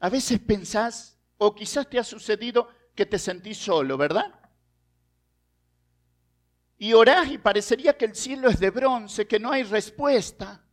A 0.00 0.08
veces 0.08 0.40
pensás, 0.40 1.18
o 1.38 1.54
quizás 1.54 1.88
te 1.88 1.98
ha 1.98 2.04
sucedido 2.04 2.68
que 2.94 3.06
te 3.06 3.18
sentís 3.18 3.58
solo, 3.58 3.96
¿verdad? 3.96 4.34
Y 6.78 6.94
orás 6.94 7.30
y 7.30 7.38
parecería 7.38 7.96
que 7.96 8.06
el 8.06 8.14
cielo 8.14 8.48
es 8.48 8.58
de 8.58 8.70
bronce, 8.70 9.26
que 9.26 9.38
no 9.38 9.52
hay 9.52 9.62
respuesta. 9.62 10.64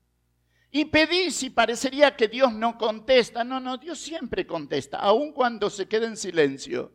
Y 0.71 0.85
pedís 0.85 1.43
y 1.43 1.49
parecería 1.49 2.15
que 2.15 2.29
Dios 2.29 2.53
no 2.53 2.77
contesta. 2.77 3.43
No, 3.43 3.59
no, 3.59 3.77
Dios 3.77 3.99
siempre 3.99 4.47
contesta, 4.47 4.99
aun 4.99 5.33
cuando 5.33 5.69
se 5.69 5.87
queda 5.87 6.07
en 6.07 6.15
silencio. 6.15 6.93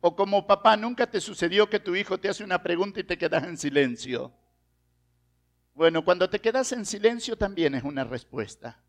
O 0.00 0.14
como 0.14 0.46
papá, 0.46 0.76
nunca 0.76 1.10
te 1.10 1.20
sucedió 1.20 1.68
que 1.68 1.80
tu 1.80 1.96
hijo 1.96 2.18
te 2.18 2.28
hace 2.28 2.44
una 2.44 2.62
pregunta 2.62 3.00
y 3.00 3.04
te 3.04 3.16
quedas 3.18 3.44
en 3.44 3.56
silencio. 3.56 4.32
Bueno, 5.74 6.04
cuando 6.04 6.28
te 6.28 6.40
quedas 6.40 6.72
en 6.72 6.84
silencio 6.86 7.36
también 7.36 7.74
es 7.74 7.82
una 7.82 8.04
respuesta. 8.04 8.83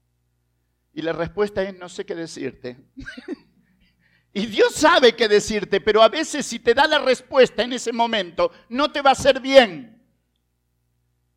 Y 0.96 1.02
la 1.02 1.12
respuesta 1.12 1.62
es 1.62 1.78
no 1.78 1.90
sé 1.90 2.06
qué 2.06 2.16
decirte. 2.16 2.78
y 4.34 4.46
Dios 4.46 4.74
sabe 4.74 5.14
qué 5.14 5.28
decirte, 5.28 5.82
pero 5.82 6.02
a 6.02 6.08
veces 6.08 6.46
si 6.46 6.58
te 6.58 6.74
da 6.74 6.88
la 6.88 7.00
respuesta 7.00 7.64
en 7.64 7.74
ese 7.74 7.92
momento, 7.92 8.50
no 8.70 8.90
te 8.90 9.02
va 9.02 9.10
a 9.10 9.14
hacer 9.14 9.42
bien. 9.42 10.02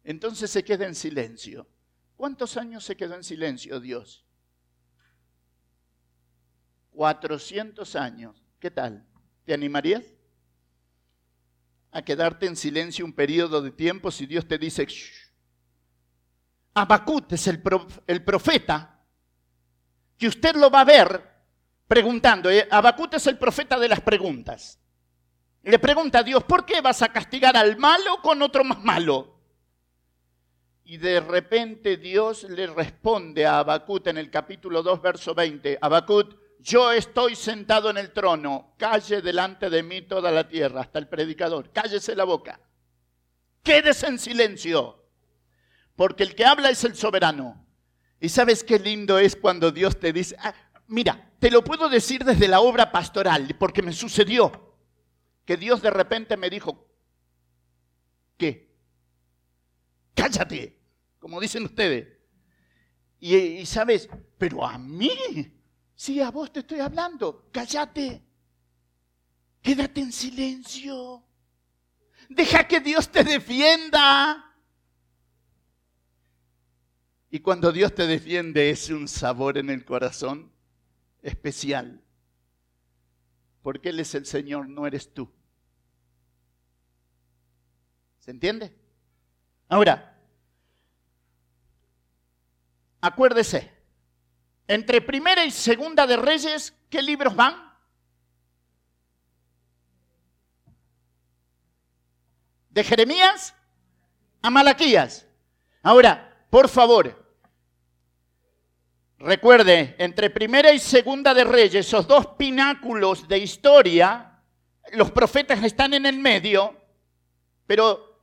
Entonces 0.05 0.49
se 0.49 0.63
queda 0.63 0.87
en 0.87 0.95
silencio. 0.95 1.69
¿Cuántos 2.15 2.57
años 2.57 2.85
se 2.85 2.97
quedó 2.97 3.17
en 3.17 3.25
silencio 3.25 3.81
Dios? 3.81 4.25
400 6.93 7.97
años. 7.97 8.41
¿Qué 8.61 8.71
tal? 8.71 9.05
¿Te 9.45 9.55
animarías? 9.55 10.05
A 11.91 12.03
quedarte 12.03 12.47
en 12.47 12.55
silencio 12.55 13.05
un 13.05 13.13
periodo 13.13 13.61
de 13.61 13.73
tiempo 13.73 14.13
si 14.13 14.25
Dios 14.25 14.47
te 14.47 14.57
dice, 14.57 14.87
Shh. 14.87 15.33
Abacut 16.75 17.33
es 17.33 17.49
el, 17.49 17.61
el 18.07 18.23
profeta 18.23 18.98
que 20.19 20.29
usted 20.29 20.57
lo 20.57 20.71
va 20.71 20.81
a 20.81 20.85
ver 20.85 21.23
preguntando. 21.87 22.51
Eh, 22.51 22.67
Abacut 22.71 23.15
es 23.15 23.27
el 23.29 23.39
profeta 23.39 23.79
de 23.79 23.89
las 23.89 24.01
preguntas. 24.01 24.79
Le 25.63 25.79
pregunta 25.79 26.21
a 26.21 26.23
Dios, 26.23 26.45
¿por 26.45 26.65
qué 26.65 26.81
vas 26.81 27.03
a 27.03 27.13
castigar 27.13 27.57
al 27.57 27.77
malo 27.77 28.21
con 28.23 28.43
otro 28.43 28.65
más 28.65 28.83
malo? 28.83 29.39
Y 30.85 30.97
de 30.97 31.21
repente 31.21 31.97
Dios 31.97 32.45
le 32.45 32.67
responde 32.67 33.45
a 33.45 33.59
Abacut 33.59 34.07
en 34.07 34.19
el 34.19 34.31
capítulo 34.31 34.83
2, 34.83 35.03
verso 35.03 35.35
20. 35.35 35.79
Abacut, 35.81 36.39
yo 36.61 36.93
estoy 36.93 37.37
sentado 37.37 37.91
en 37.91 37.99
el 37.99 38.13
trono, 38.13 38.75
calle 38.79 39.21
delante 39.21 39.69
de 39.69 39.83
mí 39.83 40.03
toda 40.03 40.31
la 40.31 40.49
tierra, 40.49 40.81
hasta 40.81 40.99
el 40.99 41.09
predicador, 41.09 41.71
cállese 41.73 42.17
la 42.17 42.25
boca. 42.25 42.61
Quédese 43.63 44.07
en 44.07 44.19
silencio, 44.19 45.05
porque 45.95 46.23
el 46.23 46.35
que 46.35 46.47
habla 46.47 46.71
es 46.71 46.83
el 46.85 46.95
soberano. 46.95 47.68
Y 48.21 48.29
sabes 48.29 48.65
qué 48.65 48.79
lindo 48.79 49.19
es 49.19 49.37
cuando 49.37 49.71
Dios 49.71 49.99
te 49.99 50.13
dice, 50.13 50.37
ah, 50.41 50.55
mira, 50.89 51.33
te 51.39 51.51
lo 51.51 51.63
puedo 51.63 51.89
decir 51.89 52.25
desde 52.25 52.49
la 52.49 52.61
obra 52.61 52.91
pastoral, 52.91 53.57
porque 53.59 53.83
me 53.83 53.93
sucedió 53.93 54.75
que 55.45 55.57
Dios 55.57 55.81
de 55.81 55.91
repente 55.91 56.37
me 56.37 56.51
dijo, 56.51 56.89
¿Qué? 58.39 58.73
Cállate, 60.15 60.79
como 61.19 61.41
dicen 61.41 61.65
ustedes. 61.65 62.07
Y, 63.19 63.37
y 63.37 63.67
sabes, 63.67 64.09
pero 64.39 64.65
a 64.65 64.79
mí, 64.79 65.11
sí, 65.95 66.21
a 66.21 66.31
vos 66.31 66.53
te 66.53 66.61
estoy 66.61 66.79
hablando, 66.79 67.51
cállate. 67.53 68.23
Quédate 69.61 70.01
en 70.01 70.13
silencio. 70.13 71.25
Deja 72.29 72.67
que 72.67 72.81
Dios 72.81 73.11
te 73.11 73.25
defienda. 73.25 74.48
Y 77.31 77.41
cuando 77.41 77.73
Dios 77.73 77.95
te 77.95 78.07
defiende 78.07 78.71
es 78.71 78.89
un 78.89 79.07
sabor 79.07 79.59
en 79.59 79.69
el 79.71 79.85
corazón 79.85 80.51
especial. 81.23 82.03
Porque 83.63 83.91
Él 83.91 84.01
es 84.01 84.15
el 84.15 84.25
Señor, 84.25 84.69
no 84.69 84.87
eres 84.87 85.13
tú. 85.13 85.31
¿Se 88.21 88.31
entiende? 88.31 88.75
Ahora, 89.69 90.19
acuérdese, 93.01 93.71
entre 94.67 95.01
primera 95.03 95.45
y 95.45 95.51
segunda 95.51 96.07
de 96.07 96.17
Reyes, 96.17 96.75
¿qué 96.89 97.03
libros 97.03 97.37
van? 97.37 97.55
De 102.71 102.85
Jeremías 102.85 103.55
a 104.41 104.51
Malaquías. 104.51 105.27
Ahora, 105.83 106.28
por 106.51 106.69
favor, 106.69 107.27
recuerde, 109.19 109.95
entre 109.99 110.31
primera 110.31 110.73
y 110.73 110.79
segunda 110.79 111.35
de 111.35 111.45
Reyes, 111.45 111.87
esos 111.87 112.07
dos 112.07 112.27
pináculos 112.39 113.29
de 113.29 113.39
historia, 113.39 114.43
los 114.93 115.11
profetas 115.11 115.63
están 115.63 115.93
en 115.95 116.07
el 116.07 116.19
medio, 116.19 116.75
pero 117.67 118.23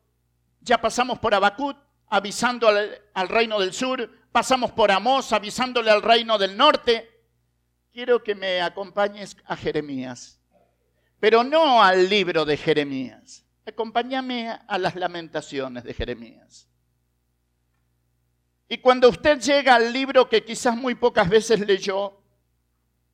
ya 0.61 0.81
pasamos 0.81 1.19
por 1.19 1.35
Abacut, 1.35 1.77
avisando 2.07 2.67
al, 2.67 2.99
al 3.13 3.29
reino 3.29 3.59
del 3.59 3.73
sur, 3.73 4.09
pasamos 4.31 4.71
por 4.71 4.91
Amós, 4.91 5.31
avisándole 5.31 5.91
al 5.91 6.01
reino 6.01 6.37
del 6.37 6.57
norte. 6.57 7.09
Quiero 7.93 8.23
que 8.23 8.35
me 8.35 8.61
acompañes 8.61 9.37
a 9.45 9.55
Jeremías, 9.55 10.41
pero 11.19 11.43
no 11.43 11.81
al 11.81 12.09
libro 12.09 12.43
de 12.43 12.57
Jeremías. 12.57 13.45
Acompáñame 13.65 14.49
a 14.49 14.77
las 14.77 14.95
lamentaciones 14.95 15.83
de 15.83 15.93
Jeremías. 15.93 16.67
Y 18.67 18.79
cuando 18.79 19.09
usted 19.09 19.39
llega 19.39 19.75
al 19.75 19.93
libro 19.93 20.27
que 20.27 20.43
quizás 20.43 20.75
muy 20.75 20.95
pocas 20.95 21.29
veces 21.29 21.59
leyó, 21.59 22.21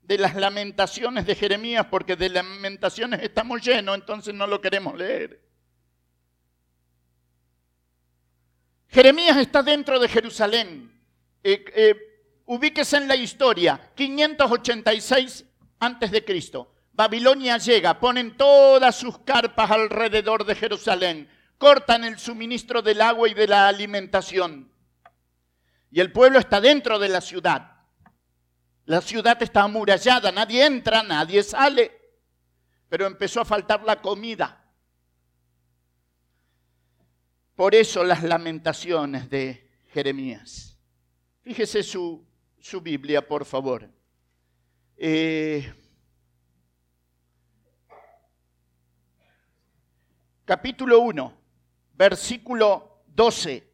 de 0.04 0.18
las 0.18 0.36
lamentaciones 0.36 1.26
de 1.26 1.36
Jeremías, 1.36 1.86
porque 1.90 2.16
de 2.16 2.30
lamentaciones 2.30 3.22
estamos 3.24 3.62
llenos, 3.62 3.96
entonces 3.96 4.34
no 4.34 4.46
lo 4.46 4.60
queremos 4.60 4.98
leer. 4.98 5.42
Jeremías 8.90 9.38
está 9.38 9.64
dentro 9.64 10.00
de 10.00 10.10
Jerusalén. 10.10 10.92
Eh, 11.44 11.64
eh, 11.74 11.96
ubíquese 12.46 12.98
en 12.98 13.08
la 13.08 13.16
historia, 13.16 13.92
586 13.96 15.46
antes 15.80 16.12
de 16.12 16.26
Cristo. 16.26 16.74
Babilonia 16.92 17.58
llega, 17.58 17.98
ponen 17.98 18.36
todas 18.36 18.96
sus 18.98 19.20
carpas 19.20 19.72
alrededor 19.72 20.44
de 20.44 20.56
Jerusalén, 20.56 21.30
cortan 21.58 22.04
el 22.04 22.20
suministro 22.20 22.82
del 22.82 23.00
agua 23.00 23.30
y 23.30 23.34
de 23.34 23.48
la 23.48 23.70
alimentación. 23.70 24.71
Y 25.92 26.00
el 26.00 26.12
pueblo 26.12 26.40
está 26.40 26.62
dentro 26.62 26.98
de 26.98 27.10
la 27.10 27.20
ciudad. 27.20 27.72
La 28.86 29.02
ciudad 29.02 29.42
está 29.44 29.64
amurallada, 29.64 30.32
nadie 30.32 30.66
entra, 30.66 31.04
nadie 31.04 31.44
sale. 31.44 31.92
Pero 32.90 33.06
empezó 33.06 33.42
a 33.42 33.46
faltar 33.46 33.84
la 33.84 34.02
comida. 34.02 34.58
Por 37.56 37.76
eso 37.76 38.04
las 38.04 38.24
lamentaciones 38.24 39.30
de 39.30 39.70
Jeremías. 39.94 40.78
Fíjese 41.42 41.84
su, 41.84 42.26
su 42.60 42.82
Biblia, 42.82 43.28
por 43.28 43.46
favor. 43.46 43.90
Eh, 44.96 45.74
capítulo 50.46 51.00
1, 51.02 51.38
versículo 51.94 53.04
12. 53.08 53.71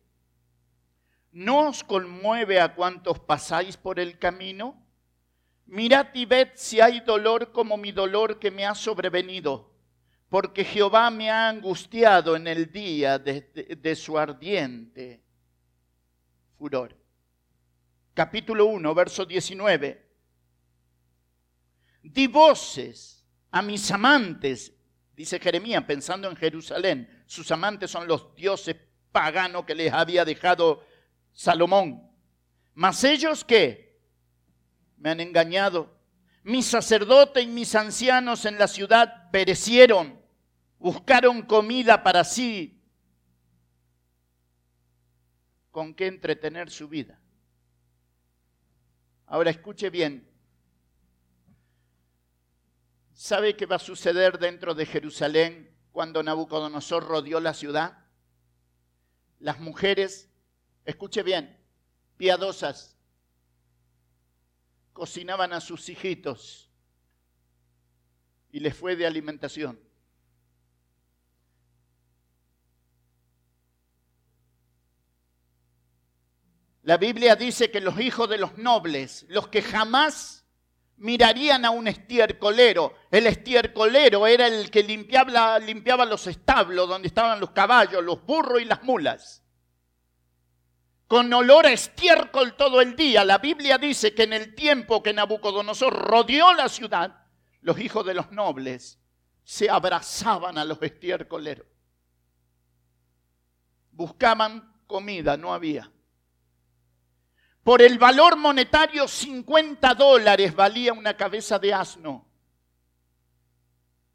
¿No 1.32 1.70
os 1.70 1.84
conmueve 1.84 2.60
a 2.60 2.74
cuantos 2.74 3.20
pasáis 3.20 3.78
por 3.78 4.00
el 4.00 4.18
camino? 4.18 4.84
Mirad 5.66 6.08
y 6.14 6.26
ved 6.26 6.50
si 6.56 6.80
hay 6.80 7.02
dolor 7.02 7.52
como 7.52 7.78
mi 7.78 7.92
dolor 7.92 8.40
que 8.40 8.52
me 8.52 8.66
ha 8.66 8.74
sobrevenido 8.74 9.78
porque 10.30 10.66
Jehová 10.66 11.10
me 11.10 11.30
ha 11.30 11.48
angustiado 11.48 12.36
en 12.36 12.48
el 12.48 12.72
día 12.72 13.18
de, 13.18 13.96
su 13.96 14.18
ardiente 14.18 15.24
furor. 16.58 16.96
Capítulo 18.14 18.66
1, 18.66 18.96
verso 18.96 19.26
19. 19.26 20.06
Di 22.04 22.28
voces 22.28 23.26
a 23.52 23.62
mis 23.62 23.90
amantes, 23.92 24.74
dice 25.16 25.40
Jeremías, 25.40 25.84
pensando 25.86 26.30
en 26.30 26.36
Jerusalén. 26.36 27.24
Sus 27.26 27.50
amantes 27.52 27.90
son 27.90 28.08
los 28.08 28.36
dioses 28.36 28.76
paganos 29.12 29.66
que 29.66 29.76
les 29.76 29.94
había 29.94 30.26
dejado 30.26 30.84
Salomón. 31.38 32.02
Mas 32.74 33.04
ellos 33.04 33.46
que 33.46 34.02
me 34.98 35.12
han 35.12 35.20
engañado. 35.20 35.96
Mis 36.44 36.66
sacerdotes 36.66 37.44
y 37.44 37.48
mis 37.48 37.76
ancianos 37.76 38.46
en 38.46 38.58
la 38.58 38.68
ciudad 38.68 39.30
perecieron 39.32 40.18
buscaron 40.80 41.42
comida 41.44 42.04
para 42.04 42.24
sí, 42.24 42.82
con 45.72 45.94
qué 45.94 46.08
entretener 46.08 46.70
su 46.70 46.88
vida. 46.88 47.20
Ahora 49.26 49.52
escuche 49.52 49.90
bien. 49.90 50.28
¿Sabe 53.14 53.56
qué 53.56 53.66
va 53.66 53.78
a 53.78 53.80
suceder 53.80 54.38
dentro 54.38 54.76
de 54.76 54.86
Jerusalén 54.86 55.76
cuando 55.92 56.24
Nabucodonosor 56.24 57.04
rodeó 57.04 57.40
la 57.40 57.54
ciudad? 57.54 58.06
Las 59.40 59.60
mujeres, 59.60 60.30
escuche 60.88 61.22
bien, 61.22 61.56
piadosas, 62.16 62.98
cocinaban 64.94 65.52
a 65.52 65.60
sus 65.60 65.90
hijitos 65.90 66.72
y 68.52 68.62
les 68.62 68.76
fue 68.76 68.96
de 68.96 69.06
alimentación. 69.06 69.80
La 76.84 76.96
Biblia 76.96 77.36
dice 77.36 77.70
que 77.70 77.82
los 77.82 78.00
hijos 78.00 78.30
de 78.30 78.38
los 78.38 78.58
nobles, 78.58 79.26
los 79.28 79.50
que 79.50 79.62
jamás 79.62 80.46
mirarían 80.96 81.66
a 81.66 81.70
un 81.70 81.90
estiercolero, 81.90 82.96
el 83.12 83.28
estiercolero 83.28 84.26
era 84.26 84.48
el 84.48 84.72
que 84.72 84.84
limpiaba, 84.84 85.60
limpiaba 85.60 86.06
los 86.06 86.28
establos 86.28 86.88
donde 86.88 87.10
estaban 87.10 87.42
los 87.42 87.52
caballos, 87.52 88.02
los 88.02 88.26
burros 88.26 88.62
y 88.62 88.66
las 88.66 88.84
mulas. 88.84 89.44
Con 91.08 91.32
olor 91.34 91.66
a 91.66 91.72
estiércol 91.72 92.56
todo 92.56 92.82
el 92.82 92.96
día. 92.96 93.24
La 93.24 93.38
Biblia 93.38 93.78
dice 93.78 94.14
que 94.14 94.24
en 94.24 94.34
el 94.34 94.56
tiempo 94.56 95.02
que 95.02 95.14
Nabucodonosor 95.14 95.94
rodeó 95.94 96.54
la 96.54 96.68
ciudad, 96.68 97.26
los 97.62 97.80
hijos 97.80 98.06
de 98.06 98.14
los 98.14 98.32
nobles 98.32 99.00
se 99.44 99.70
abrazaban 99.70 100.58
a 100.58 100.66
los 100.66 100.82
estiércoleros. 100.82 101.66
Buscaban 103.92 104.82
comida, 104.86 105.38
no 105.38 105.54
había. 105.54 105.90
Por 107.64 107.82
el 107.82 107.98
valor 107.98 108.38
monetario, 108.38 109.08
50 109.08 109.94
dólares 109.96 110.56
valía 110.56 110.94
una 110.94 111.16
cabeza 111.16 111.60
de 111.60 111.74
asno. 111.74 112.26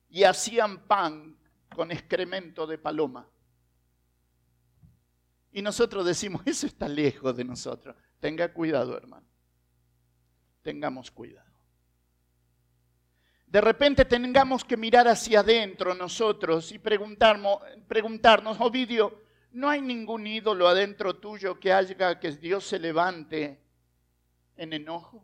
Y 0.08 0.24
hacían 0.24 0.86
pan 0.86 1.38
con 1.74 1.90
excremento 1.90 2.66
de 2.66 2.78
paloma. 2.78 3.26
Y 5.52 5.62
nosotros 5.62 6.04
decimos, 6.04 6.42
eso 6.46 6.66
está 6.66 6.88
lejos 6.88 7.36
de 7.36 7.44
nosotros. 7.44 7.94
Tenga 8.18 8.52
cuidado, 8.52 8.96
hermano. 8.96 9.26
Tengamos 10.62 11.10
cuidado. 11.10 11.50
De 13.46 13.60
repente 13.60 14.06
tengamos 14.06 14.64
que 14.64 14.78
mirar 14.78 15.06
hacia 15.08 15.40
adentro 15.40 15.94
nosotros 15.94 16.72
y 16.72 16.78
preguntarnos, 16.78 17.58
preguntarnos 17.86 18.58
Ovidio, 18.60 19.24
no 19.50 19.68
hay 19.68 19.82
ningún 19.82 20.26
ídolo 20.26 20.66
adentro 20.66 21.16
tuyo 21.16 21.60
que 21.60 21.70
haga 21.70 22.18
que 22.18 22.32
Dios 22.32 22.64
se 22.64 22.78
levante 22.78 23.60
en 24.56 24.72
enojo. 24.72 25.22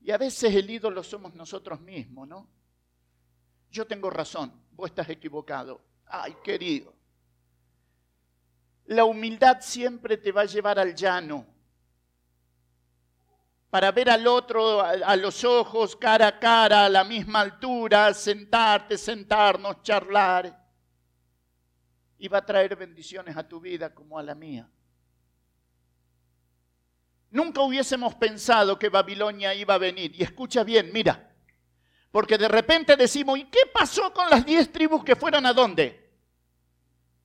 Y 0.00 0.10
a 0.10 0.18
veces 0.18 0.52
el 0.52 0.68
ídolo 0.68 1.04
somos 1.04 1.34
nosotros 1.34 1.80
mismos, 1.80 2.26
¿no? 2.26 2.48
Yo 3.70 3.86
tengo 3.86 4.10
razón, 4.10 4.52
vos 4.72 4.90
estás 4.90 5.08
equivocado. 5.08 5.80
Ay, 6.06 6.34
querido. 6.42 6.92
La 8.86 9.04
humildad 9.04 9.58
siempre 9.60 10.16
te 10.16 10.32
va 10.32 10.42
a 10.42 10.46
llevar 10.46 10.78
al 10.78 10.94
llano, 10.94 11.46
para 13.72 13.90
ver 13.90 14.10
al 14.10 14.26
otro 14.26 14.82
a, 14.82 15.16
los 15.16 15.44
ojos, 15.44 15.96
cara 15.96 16.26
a 16.26 16.38
cara, 16.38 16.84
a 16.84 16.88
la 16.90 17.04
misma 17.04 17.40
altura, 17.40 18.12
sentarte, 18.12 18.98
sentarnos, 18.98 19.82
charlar 19.82 20.62
y 22.18 22.28
va 22.28 22.38
a 22.38 22.44
traer 22.44 22.76
bendiciones 22.76 23.34
a 23.34 23.48
tu 23.48 23.60
vida 23.60 23.94
como 23.94 24.18
a 24.18 24.22
la 24.22 24.34
mía. 24.34 24.68
Nunca 27.30 27.62
hubiésemos 27.62 28.14
pensado 28.14 28.78
que 28.78 28.90
Babilonia 28.90 29.54
iba 29.54 29.72
a 29.72 29.78
venir. 29.78 30.12
Y 30.16 30.22
escucha 30.22 30.62
bien, 30.62 30.90
mira. 30.92 31.34
Porque 32.10 32.36
de 32.36 32.48
repente 32.48 32.94
decimos, 32.94 33.38
¿y 33.38 33.44
qué 33.46 33.60
pasó 33.72 34.12
con 34.12 34.28
las 34.28 34.44
diez 34.44 34.70
tribus 34.70 35.02
que 35.02 35.16
fueron 35.16 35.46
a 35.46 35.54
dónde? 35.54 36.12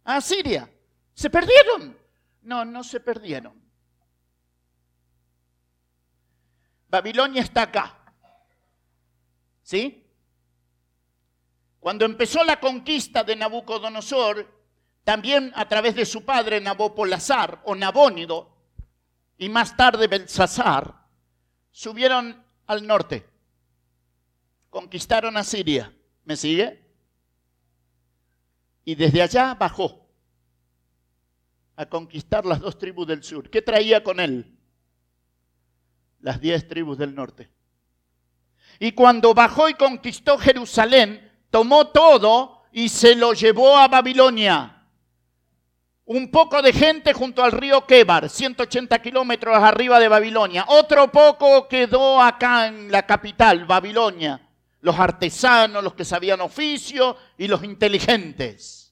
A 0.06 0.22
Siria. 0.22 0.72
¿Se 1.18 1.32
perdieron? 1.32 1.98
No, 2.44 2.64
no 2.64 2.84
se 2.84 3.00
perdieron. 3.00 3.60
Babilonia 6.88 7.42
está 7.42 7.64
acá. 7.64 7.98
¿Sí? 9.64 10.06
Cuando 11.80 12.06
empezó 12.06 12.44
la 12.44 12.60
conquista 12.60 13.24
de 13.24 13.36
Nabucodonosor, 13.36 14.48
también 15.04 15.52
a 15.56 15.68
través 15.68 15.96
de 15.96 16.06
su 16.06 16.24
padre 16.24 16.62
Nabopolazar 16.62 17.64
o 17.66 17.74
Nabónido, 17.74 18.56
y 19.40 19.50
más 19.50 19.76
tarde 19.76 20.06
Belsasar, 20.06 21.04
subieron 21.72 22.46
al 22.68 22.86
norte, 22.86 23.28
conquistaron 24.70 25.36
a 25.36 25.44
Siria. 25.44 25.92
¿Me 26.26 26.36
sigue? 26.36 26.86
Y 28.86 28.94
desde 28.94 29.24
allá 29.24 29.56
bajó 29.56 30.07
a 31.78 31.86
conquistar 31.86 32.46
las 32.46 32.60
dos 32.60 32.78
tribus 32.78 33.08
del 33.08 33.24
sur. 33.24 33.50
¿Qué 33.50 33.62
traía 33.62 34.04
con 34.04 34.20
él? 34.20 34.54
Las 36.20 36.42
diez 36.42 36.68
tribus 36.68 36.98
del 36.98 37.16
norte. 37.16 37.50
Y 38.80 38.92
cuando 38.92 39.34
bajó 39.34 39.70
y 39.70 39.76
conquistó 39.76 40.38
Jerusalén, 40.38 41.32
tomó 41.50 41.88
todo 41.88 42.64
y 42.74 42.90
se 42.90 43.16
lo 43.16 43.32
llevó 43.34 43.78
a 43.78 43.88
Babilonia 43.88 44.78
un 46.08 46.32
poco 46.32 46.62
de 46.62 46.72
gente 46.72 47.12
junto 47.12 47.44
al 47.44 47.52
río 47.52 47.86
Kebar, 47.86 48.30
180 48.30 48.98
kilómetros 49.02 49.58
arriba 49.58 50.00
de 50.00 50.08
Babilonia. 50.08 50.66
Otro 50.70 51.12
poco 51.12 51.68
quedó 51.68 52.22
acá 52.22 52.68
en 52.68 52.90
la 52.92 53.06
capital, 53.06 53.66
Babilonia. 53.66 54.42
Los 54.80 54.98
artesanos, 54.98 55.84
los 55.84 55.96
que 55.96 56.06
sabían 56.06 56.40
oficio 56.40 57.18
y 57.38 57.48
los 57.50 57.62
inteligentes. 57.64 58.87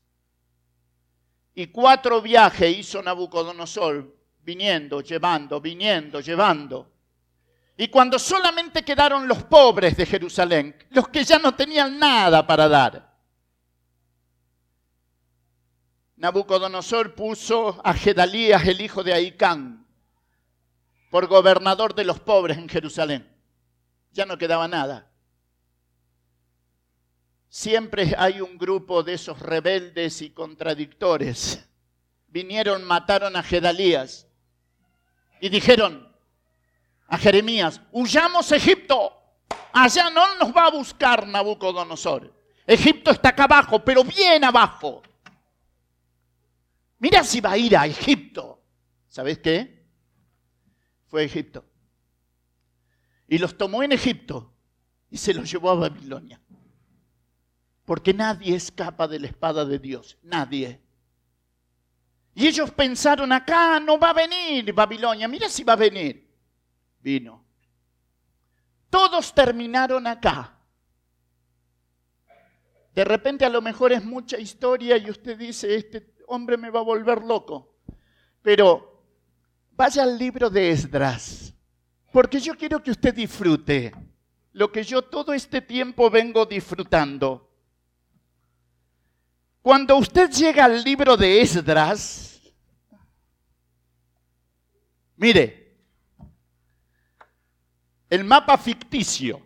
Y 1.56 1.68
cuatro 1.68 2.22
viajes 2.22 2.78
hizo 2.78 3.02
Nabucodonosor, 3.02 4.14
viniendo, 4.42 5.02
llevando, 5.02 5.62
viniendo, 5.62 6.20
llevando. 6.20 6.92
Y 7.78 7.88
cuando 7.88 8.20
solamente 8.20 8.84
quedaron 8.84 9.28
los 9.28 9.44
pobres 9.44 9.98
de 9.98 10.06
Jerusalén, 10.06 10.76
los 10.92 11.08
que 11.08 11.24
ya 11.24 11.40
no 11.40 11.56
tenían 11.56 11.98
nada 11.98 12.46
para 12.46 12.68
dar, 12.68 13.16
Nabucodonosor 16.18 17.16
puso 17.16 17.82
a 17.84 17.94
Gedalías, 17.94 18.66
el 18.66 18.82
hijo 18.82 19.04
de 19.04 19.14
Aicán, 19.14 19.86
por 21.10 21.28
gobernador 21.28 21.96
de 21.96 22.06
los 22.06 22.20
pobres 22.20 22.58
en 22.58 22.70
Jerusalén. 22.70 23.30
Ya 24.12 24.26
no 24.26 24.38
quedaba 24.38 24.68
nada. 24.68 25.12
Siempre 27.56 28.14
hay 28.18 28.42
un 28.42 28.58
grupo 28.58 29.02
de 29.02 29.14
esos 29.14 29.40
rebeldes 29.40 30.22
y 30.22 30.32
contradictores. 30.32 31.66
Vinieron, 32.28 32.84
mataron 32.84 33.34
a 33.38 33.44
Gedalías 33.44 34.28
y 35.40 35.48
dijeron 35.48 36.14
a 37.08 37.18
Jeremías, 37.18 37.80
huyamos 37.94 38.52
a 38.52 38.58
Egipto. 38.58 39.14
Allá 39.72 40.10
no 40.10 40.36
nos 40.36 40.54
va 40.54 40.66
a 40.66 40.72
buscar 40.72 41.26
Nabucodonosor. 41.26 42.30
Egipto 42.68 43.12
está 43.12 43.30
acá 43.30 43.46
abajo, 43.46 43.80
pero 43.86 44.04
bien 44.04 44.44
abajo. 44.44 45.02
Mira 47.00 47.24
si 47.24 47.40
va 47.40 47.52
a 47.52 47.58
ir 47.58 47.78
a 47.78 47.88
Egipto. 47.88 48.62
¿Sabes 49.08 49.40
qué? 49.40 49.88
Fue 51.06 51.22
a 51.22 51.26
Egipto. 51.26 51.64
Y 53.30 53.38
los 53.38 53.58
tomó 53.58 53.82
en 53.82 53.94
Egipto 53.94 54.54
y 55.10 55.16
se 55.16 55.34
los 55.34 55.50
llevó 55.50 55.70
a 55.70 55.76
Babilonia. 55.76 56.42
Porque 57.86 58.14
nadie 58.14 58.56
escapa 58.56 59.08
de 59.08 59.20
la 59.20 59.28
espada 59.28 59.64
de 59.64 59.80
Dios. 59.80 60.18
Nadie. 60.24 60.82
Y 62.34 62.48
ellos 62.48 62.72
pensaron, 62.72 63.32
acá 63.32 63.80
no 63.80 63.98
va 63.98 64.10
a 64.10 64.14
venir 64.14 64.74
Babilonia. 64.74 65.28
Mira 65.28 65.48
si 65.48 65.64
va 65.64 65.74
a 65.74 65.78
venir. 65.78 66.28
Vino. 67.00 67.46
Todos 68.90 69.34
terminaron 69.34 70.08
acá. 70.08 70.58
De 72.94 73.04
repente 73.04 73.46
a 73.46 73.50
lo 73.50 73.62
mejor 73.62 73.92
es 73.92 74.04
mucha 74.04 74.38
historia 74.38 74.98
y 74.98 75.10
usted 75.10 75.38
dice, 75.38 75.76
este 75.76 76.16
hombre 76.28 76.58
me 76.58 76.70
va 76.70 76.80
a 76.80 76.84
volver 76.84 77.24
loco. 77.24 77.76
Pero 78.42 79.04
vaya 79.72 80.04
al 80.04 80.18
libro 80.18 80.50
de 80.50 80.72
Esdras, 80.72 81.54
porque 82.12 82.40
yo 82.40 82.56
quiero 82.56 82.82
que 82.82 82.92
usted 82.92 83.14
disfrute 83.14 83.94
lo 84.54 84.72
que 84.72 84.84
yo 84.84 85.02
todo 85.02 85.34
este 85.34 85.60
tiempo 85.60 86.10
vengo 86.10 86.46
disfrutando. 86.46 87.45
Cuando 89.66 89.98
usted 89.98 90.30
llega 90.30 90.66
al 90.66 90.84
libro 90.84 91.18
de 91.18 91.42
Esdras, 91.42 92.40
mire, 95.16 95.76
el 98.08 98.24
mapa 98.24 98.60
ficticio. 98.60 99.44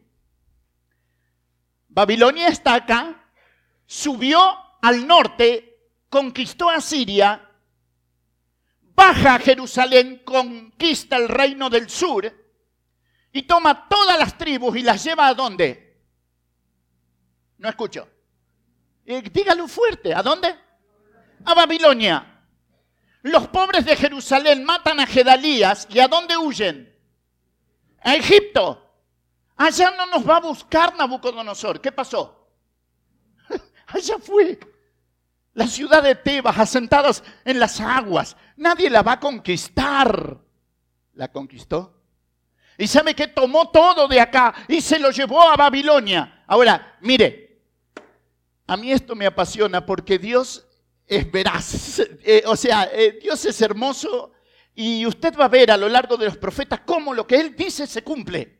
Babilonia 1.87 2.49
está 2.49 2.73
acá, 2.73 3.31
subió 3.85 4.41
al 4.81 5.07
norte 5.07 5.87
conquistó 6.09 6.69
a 6.69 6.81
Siria, 6.81 7.49
baja 8.93 9.35
a 9.35 9.39
Jerusalén, 9.39 10.21
conquista 10.25 11.15
el 11.15 11.29
reino 11.29 11.69
del 11.69 11.89
sur 11.89 12.29
y 13.31 13.43
toma 13.43 13.87
todas 13.87 14.19
las 14.19 14.37
tribus 14.37 14.75
y 14.75 14.81
las 14.81 15.01
lleva 15.01 15.29
a 15.29 15.33
dónde? 15.33 15.97
No 17.57 17.69
escucho. 17.69 18.18
Dígalo 19.17 19.67
fuerte, 19.67 20.13
¿a 20.13 20.21
dónde? 20.21 20.55
A 21.43 21.53
Babilonia. 21.55 22.43
Los 23.23 23.47
pobres 23.47 23.83
de 23.85 23.95
Jerusalén 23.95 24.63
matan 24.63 24.99
a 24.99 25.07
Gedalías 25.07 25.87
y 25.89 25.99
¿a 25.99 26.07
dónde 26.07 26.37
huyen? 26.37 26.95
A 28.01 28.15
Egipto. 28.15 28.85
Allá 29.57 29.91
no 29.91 30.05
nos 30.05 30.27
va 30.27 30.37
a 30.37 30.41
buscar 30.41 30.95
Nabucodonosor. 30.95 31.81
¿Qué 31.81 31.91
pasó? 31.91 32.47
Allá 33.87 34.17
fue 34.19 34.59
la 35.53 35.67
ciudad 35.67 36.03
de 36.03 36.15
Tebas, 36.15 36.57
asentadas 36.57 37.23
en 37.43 37.59
las 37.59 37.81
aguas. 37.81 38.37
Nadie 38.55 38.89
la 38.89 39.01
va 39.01 39.13
a 39.13 39.19
conquistar. 39.19 40.37
La 41.15 41.29
conquistó. 41.29 41.95
Y 42.77 42.87
sabe 42.87 43.13
que 43.13 43.27
tomó 43.27 43.69
todo 43.69 44.07
de 44.07 44.21
acá 44.21 44.53
y 44.67 44.79
se 44.79 44.99
lo 44.99 45.11
llevó 45.11 45.41
a 45.41 45.57
Babilonia. 45.57 46.45
Ahora, 46.47 46.97
mire, 47.01 47.48
a 48.69 48.77
mí 48.77 48.91
esto 48.91 49.15
me 49.15 49.25
apasiona 49.25 49.83
porque 49.83 50.19
Dios 50.19 50.67
es 51.07 51.29
veraz. 51.31 52.01
Eh, 52.21 52.43
o 52.45 52.55
sea, 52.55 52.83
eh, 52.93 53.17
Dios 53.19 53.43
es 53.45 53.59
hermoso 53.61 54.31
y 54.75 55.05
usted 55.07 55.35
va 55.35 55.45
a 55.45 55.47
ver 55.47 55.71
a 55.71 55.77
lo 55.77 55.89
largo 55.89 56.15
de 56.15 56.25
los 56.25 56.37
profetas 56.37 56.81
cómo 56.81 57.13
lo 57.13 57.25
que 57.25 57.37
Él 57.37 57.55
dice 57.55 57.87
se 57.87 58.03
cumple. 58.03 58.59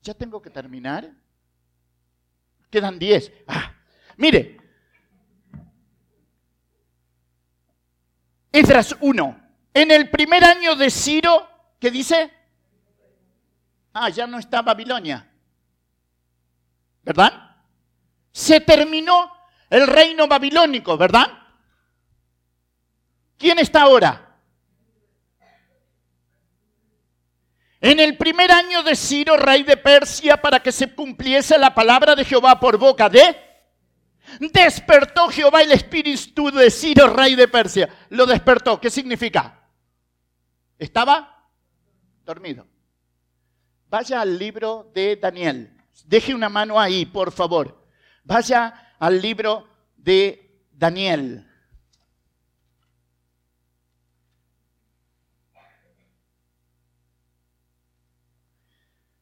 ¿Ya 0.00 0.14
tengo 0.14 0.40
que 0.40 0.48
terminar? 0.48 1.12
Quedan 2.70 2.98
diez. 2.98 3.30
Ah, 3.46 3.74
Mire, 4.16 4.56
Esdras 8.50 8.96
1. 9.00 9.40
En 9.74 9.90
el 9.90 10.08
primer 10.08 10.44
año 10.44 10.74
de 10.76 10.90
Ciro, 10.90 11.46
¿qué 11.78 11.90
dice? 11.90 12.32
Ah, 13.92 14.08
ya 14.08 14.26
no 14.26 14.38
está 14.38 14.62
Babilonia. 14.62 15.31
¿Verdad? 17.02 17.56
Se 18.30 18.60
terminó 18.60 19.32
el 19.68 19.86
reino 19.86 20.26
babilónico, 20.28 20.96
¿verdad? 20.96 21.26
¿Quién 23.36 23.58
está 23.58 23.82
ahora? 23.82 24.38
En 27.80 27.98
el 27.98 28.16
primer 28.16 28.52
año 28.52 28.82
de 28.84 28.94
Ciro, 28.94 29.36
rey 29.36 29.64
de 29.64 29.76
Persia, 29.76 30.40
para 30.40 30.62
que 30.62 30.70
se 30.70 30.94
cumpliese 30.94 31.58
la 31.58 31.74
palabra 31.74 32.14
de 32.14 32.24
Jehová 32.24 32.60
por 32.60 32.78
boca 32.78 33.08
de 33.08 33.52
Despertó 34.40 35.28
Jehová 35.28 35.62
el 35.62 35.72
espíritu 35.72 36.50
de 36.50 36.70
Ciro, 36.70 37.08
rey 37.08 37.34
de 37.34 37.48
Persia. 37.48 37.88
Lo 38.10 38.26
despertó. 38.26 38.80
¿Qué 38.80 38.90
significa? 38.90 39.60
Estaba 40.78 41.48
dormido. 42.24 42.66
Vaya 43.88 44.20
al 44.20 44.38
libro 44.38 44.90
de 44.94 45.16
Daniel. 45.16 45.81
Deje 46.12 46.34
una 46.34 46.50
mano 46.50 46.78
ahí, 46.78 47.06
por 47.06 47.32
favor. 47.32 47.88
Vaya 48.22 48.94
al 48.98 49.22
libro 49.22 49.66
de 49.96 50.60
Daniel. 50.70 51.50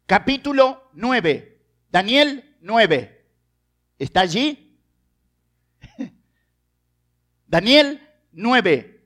Capítulo 0.05 0.91
9. 0.95 1.62
Daniel 1.93 2.57
9. 2.61 3.24
¿Está 3.97 4.22
allí? 4.22 4.76
Daniel 7.47 8.01
9. 8.32 9.01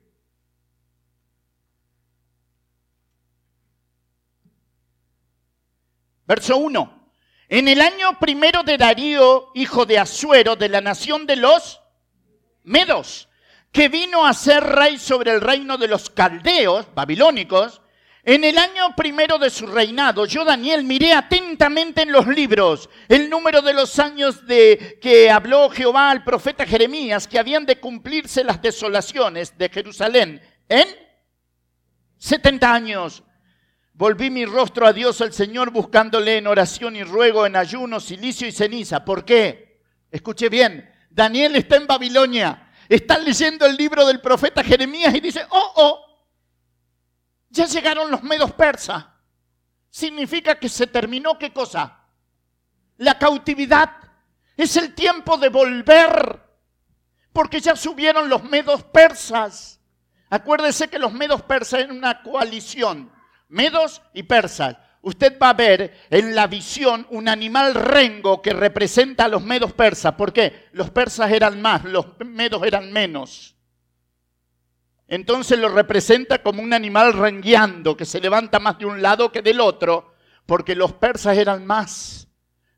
Verso 6.25 6.57
1. 6.57 7.04
En 7.47 7.67
el 7.67 7.81
año 7.81 8.17
primero 8.19 8.63
de 8.63 8.77
Darío, 8.77 9.51
hijo 9.53 9.85
de 9.85 9.99
Asuero, 9.99 10.55
de 10.55 10.69
la 10.69 10.81
nación 10.81 11.25
de 11.25 11.35
los 11.35 11.81
Medos, 12.63 13.29
que 13.71 13.89
vino 13.89 14.25
a 14.25 14.33
ser 14.33 14.63
rey 14.63 14.97
sobre 14.97 15.31
el 15.31 15.41
reino 15.41 15.77
de 15.77 15.87
los 15.87 16.09
caldeos, 16.09 16.87
babilónicos, 16.95 17.81
en 18.23 18.43
el 18.43 18.57
año 18.57 18.95
primero 18.95 19.37
de 19.37 19.51
su 19.51 19.67
reinado, 19.67 20.25
yo 20.25 20.43
Daniel 20.43 20.83
miré 20.83 21.13
atentamente 21.13 22.01
en 22.01 22.11
los 22.11 22.25
libros 22.25 22.89
el 23.07 23.29
número 23.29 23.61
de 23.61 23.75
los 23.75 23.99
años 23.99 24.47
de 24.47 24.97
que 24.99 25.29
habló 25.29 25.69
Jehová 25.69 26.09
al 26.09 26.23
profeta 26.23 26.65
Jeremías 26.65 27.27
que 27.27 27.37
habían 27.37 27.67
de 27.67 27.79
cumplirse 27.79 28.43
las 28.43 28.59
desolaciones 28.63 29.55
de 29.55 29.69
Jerusalén 29.69 30.41
en 30.67 30.87
70 32.17 32.73
años. 32.73 33.21
Volví 33.97 34.29
mi 34.29 34.45
rostro 34.45 34.85
a 34.85 34.91
Dios, 34.91 35.21
al 35.21 35.31
Señor, 35.31 35.71
buscándole 35.71 36.37
en 36.37 36.47
oración 36.47 36.97
y 36.97 37.03
ruego, 37.03 37.45
en 37.45 37.55
ayuno, 37.55 38.01
silicio 38.01 38.45
y 38.45 38.51
ceniza. 38.51 39.05
¿Por 39.05 39.23
qué? 39.23 39.79
Escuche 40.11 40.49
bien, 40.49 40.91
Daniel 41.09 41.55
está 41.55 41.77
en 41.77 41.87
Babilonia, 41.87 42.71
está 42.89 43.17
leyendo 43.17 43.65
el 43.65 43.77
libro 43.77 44.05
del 44.05 44.19
profeta 44.19 44.65
Jeremías 44.65 45.15
y 45.15 45.21
dice, 45.21 45.45
oh, 45.49 45.73
oh, 45.77 46.05
ya 47.49 47.67
llegaron 47.67 48.11
los 48.11 48.21
medos 48.21 48.51
persas. 48.51 49.05
Significa 49.89 50.59
que 50.59 50.67
se 50.67 50.87
terminó 50.87 51.39
qué 51.39 51.53
cosa? 51.53 52.01
La 52.97 53.17
cautividad. 53.17 53.91
Es 54.57 54.75
el 54.75 54.93
tiempo 54.93 55.37
de 55.37 55.47
volver. 55.47 56.41
Porque 57.31 57.61
ya 57.61 57.77
subieron 57.77 58.27
los 58.27 58.43
medos 58.43 58.83
persas. 58.83 59.79
Acuérdese 60.29 60.89
que 60.89 60.99
los 60.99 61.13
medos 61.13 61.43
persas 61.43 61.79
eran 61.79 61.95
una 61.95 62.21
coalición. 62.21 63.14
Medos 63.47 64.01
y 64.13 64.23
persas. 64.23 64.77
Usted 65.01 65.37
va 65.39 65.49
a 65.49 65.53
ver 65.53 65.93
en 66.09 66.33
la 66.33 66.47
visión 66.47 67.05
un 67.11 67.29
animal 67.29 67.75
rengo 67.75 68.41
que 68.41 68.53
representa 68.53 69.25
a 69.25 69.27
los 69.27 69.43
medos 69.43 69.71
persas. 69.73 70.15
¿Por 70.15 70.33
qué? 70.33 70.67
Los 70.71 70.89
persas 70.89 71.31
eran 71.31 71.61
más, 71.61 71.83
los 71.83 72.07
medos 72.25 72.63
eran 72.63 72.91
menos. 72.91 73.55
Entonces 75.07 75.59
lo 75.59 75.69
representa 75.69 76.41
como 76.41 76.63
un 76.63 76.73
animal 76.73 77.13
rengueando 77.13 77.95
que 77.95 78.05
se 78.05 78.19
levanta 78.19 78.59
más 78.59 78.79
de 78.79 78.87
un 78.87 79.01
lado 79.01 79.31
que 79.31 79.43
del 79.43 79.59
otro, 79.59 80.15
porque 80.47 80.75
los 80.75 80.93
persas 80.93 81.37
eran 81.37 81.65
más, 81.65 82.27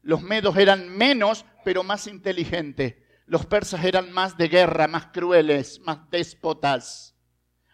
los 0.01 0.21
medos 0.21 0.57
eran 0.57 0.89
menos, 0.89 1.45
pero 1.63 1.83
más 1.83 2.07
inteligentes. 2.07 2.95
Los 3.25 3.45
persas 3.45 3.83
eran 3.83 4.11
más 4.11 4.37
de 4.37 4.47
guerra, 4.47 4.87
más 4.87 5.07
crueles, 5.07 5.79
más 5.81 6.09
déspotas. 6.09 7.15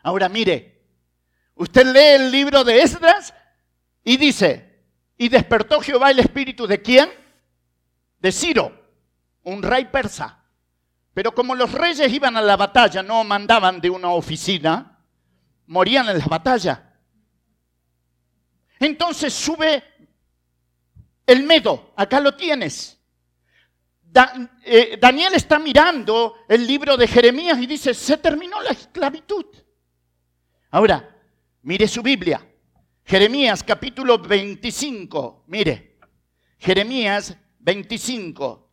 Ahora 0.01 0.29
mire, 0.29 0.82
usted 1.63 1.85
lee 1.87 2.23
el 2.23 2.31
libro 2.31 2.63
de 2.63 2.81
Esdras 2.81 3.33
y 4.03 4.17
dice, 4.17 4.83
y 5.17 5.29
despertó 5.29 5.79
Jehová 5.79 6.11
el 6.11 6.19
espíritu 6.19 6.67
de 6.67 6.81
quién? 6.81 7.09
De 8.19 8.31
Ciro, 8.31 8.71
un 9.43 9.63
rey 9.63 9.85
persa. 9.85 10.43
Pero 11.13 11.33
como 11.33 11.55
los 11.55 11.71
reyes 11.71 12.11
iban 12.11 12.35
a 12.37 12.41
la 12.41 12.57
batalla, 12.57 13.01
no 13.01 13.23
mandaban 13.23 13.79
de 13.79 13.89
una 13.89 14.09
oficina, 14.09 14.99
morían 15.67 16.09
en 16.09 16.17
la 16.17 16.25
batalla. 16.25 16.93
Entonces 18.79 19.33
sube 19.33 19.83
el 21.25 21.43
Medo, 21.43 21.93
acá 21.95 22.19
lo 22.19 22.35
tienes. 22.35 22.99
Eh, 24.65 24.97
Daniel 25.01 25.33
está 25.33 25.57
mirando 25.59 26.35
el 26.47 26.67
libro 26.67 26.97
de 26.97 27.07
Jeremías 27.07 27.57
y 27.59 27.65
dice, 27.65 27.93
se 27.93 28.17
terminó 28.17 28.61
la 28.61 28.71
esclavitud. 28.71 29.45
Ahora, 30.71 31.12
mire 31.63 31.87
su 31.87 32.01
Biblia. 32.01 32.47
Jeremías 33.03 33.63
capítulo 33.63 34.19
25, 34.19 35.45
mire. 35.47 35.97
Jeremías 36.57 37.35
25. 37.59 38.63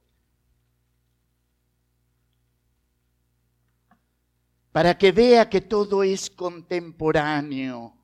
para 4.73 4.97
que 4.97 5.13
vea 5.13 5.49
que 5.49 5.61
todo 5.61 6.03
es 6.03 6.31
contemporáneo, 6.31 7.97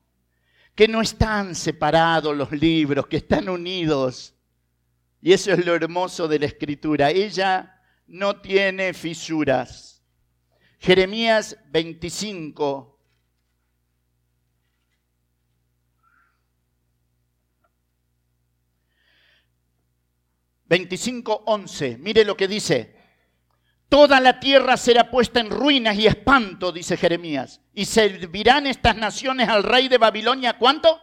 que 0.75 0.87
no 0.87 1.01
están 1.01 1.55
separados 1.55 2.35
los 2.35 2.51
libros, 2.51 3.07
que 3.07 3.17
están 3.17 3.49
unidos. 3.49 4.35
Y 5.21 5.33
eso 5.33 5.51
es 5.51 5.65
lo 5.65 5.73
hermoso 5.73 6.27
de 6.27 6.39
la 6.39 6.45
escritura. 6.45 7.09
Ella 7.09 7.81
no 8.05 8.41
tiene 8.41 8.93
fisuras. 8.93 10.03
Jeremías 10.79 11.57
25. 11.69 12.96
Veinticinco, 20.67 21.43
once. 21.45 21.97
Mire 21.97 22.25
lo 22.25 22.35
que 22.35 22.47
dice. 22.47 22.95
Toda 23.89 24.19
la 24.19 24.39
tierra 24.39 24.75
será 24.75 25.09
puesta 25.09 25.39
en 25.39 25.49
ruinas 25.49 25.95
y 25.95 26.07
espanto, 26.07 26.71
dice 26.71 26.97
Jeremías. 26.97 27.61
Y 27.73 27.85
servirán 27.85 28.67
estas 28.67 28.97
naciones 28.97 29.47
al 29.47 29.63
rey 29.63 29.87
de 29.87 29.97
Babilonia. 29.97 30.57
¿Cuánto? 30.57 30.99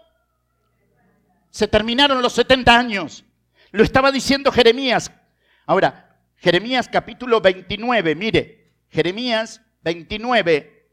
Se 1.50 1.66
terminaron 1.66 2.20
los 2.20 2.34
70 2.34 2.78
años. 2.78 3.24
Lo 3.70 3.82
estaba 3.82 4.12
diciendo 4.12 4.52
Jeremías. 4.52 5.10
Ahora, 5.66 6.18
Jeremías 6.36 6.88
capítulo 6.88 7.40
29, 7.40 8.14
mire, 8.14 8.74
Jeremías 8.90 9.62
29, 9.82 10.90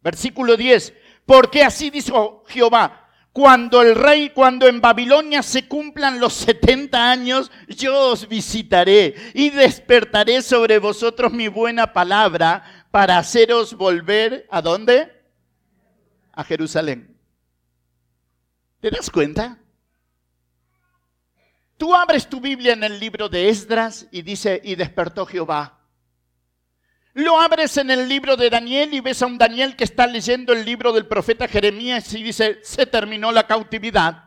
versículo 0.00 0.56
10. 0.56 0.92
Porque 1.24 1.62
así 1.62 1.90
dijo 1.90 2.42
Jehová, 2.48 3.07
cuando 3.38 3.82
el 3.82 3.94
rey, 3.94 4.30
cuando 4.30 4.66
en 4.66 4.80
Babilonia 4.80 5.44
se 5.44 5.68
cumplan 5.68 6.18
los 6.18 6.32
70 6.32 7.08
años, 7.08 7.52
yo 7.68 8.10
os 8.10 8.26
visitaré 8.26 9.14
y 9.32 9.50
despertaré 9.50 10.42
sobre 10.42 10.80
vosotros 10.80 11.32
mi 11.32 11.46
buena 11.46 11.92
palabra 11.92 12.88
para 12.90 13.16
haceros 13.16 13.74
volver 13.74 14.48
a 14.50 14.60
dónde? 14.60 15.22
A 16.32 16.42
Jerusalén. 16.42 17.16
¿Te 18.80 18.90
das 18.90 19.08
cuenta? 19.08 19.60
Tú 21.76 21.94
abres 21.94 22.28
tu 22.28 22.40
Biblia 22.40 22.72
en 22.72 22.82
el 22.82 22.98
libro 22.98 23.28
de 23.28 23.50
Esdras 23.50 24.08
y 24.10 24.22
dice, 24.22 24.60
y 24.64 24.74
despertó 24.74 25.24
Jehová 25.26 25.77
lo 27.18 27.40
abres 27.40 27.76
en 27.78 27.90
el 27.90 28.08
libro 28.08 28.36
de 28.36 28.48
Daniel 28.48 28.94
y 28.94 29.00
ves 29.00 29.22
a 29.22 29.26
un 29.26 29.38
Daniel 29.38 29.74
que 29.74 29.82
está 29.82 30.06
leyendo 30.06 30.52
el 30.52 30.64
libro 30.64 30.92
del 30.92 31.08
profeta 31.08 31.48
Jeremías 31.48 32.14
y 32.14 32.22
dice, 32.22 32.60
se 32.62 32.86
terminó 32.86 33.32
la 33.32 33.44
cautividad. 33.44 34.26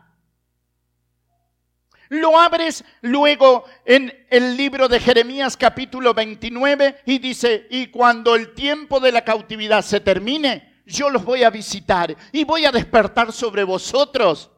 Lo 2.10 2.38
abres 2.38 2.84
luego 3.00 3.64
en 3.86 4.12
el 4.28 4.58
libro 4.58 4.88
de 4.88 5.00
Jeremías 5.00 5.56
capítulo 5.56 6.12
29 6.12 6.98
y 7.06 7.18
dice, 7.18 7.66
y 7.70 7.86
cuando 7.86 8.34
el 8.34 8.52
tiempo 8.52 9.00
de 9.00 9.12
la 9.12 9.24
cautividad 9.24 9.82
se 9.82 10.00
termine, 10.00 10.82
yo 10.84 11.08
los 11.08 11.24
voy 11.24 11.44
a 11.44 11.50
visitar 11.50 12.14
y 12.30 12.44
voy 12.44 12.66
a 12.66 12.72
despertar 12.72 13.32
sobre 13.32 13.64
vosotros 13.64 14.50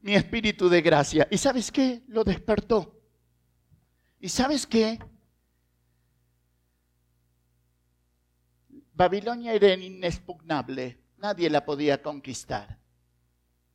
mi 0.00 0.14
espíritu 0.14 0.68
de 0.68 0.80
gracia. 0.80 1.26
¿Y 1.28 1.38
sabes 1.38 1.72
qué? 1.72 2.02
Lo 2.06 2.22
despertó. 2.22 3.02
¿Y 4.20 4.28
sabes 4.28 4.64
qué? 4.64 5.00
Babilonia 8.98 9.52
era 9.52 9.72
inexpugnable, 9.74 10.98
nadie 11.18 11.48
la 11.48 11.64
podía 11.64 12.02
conquistar. 12.02 12.80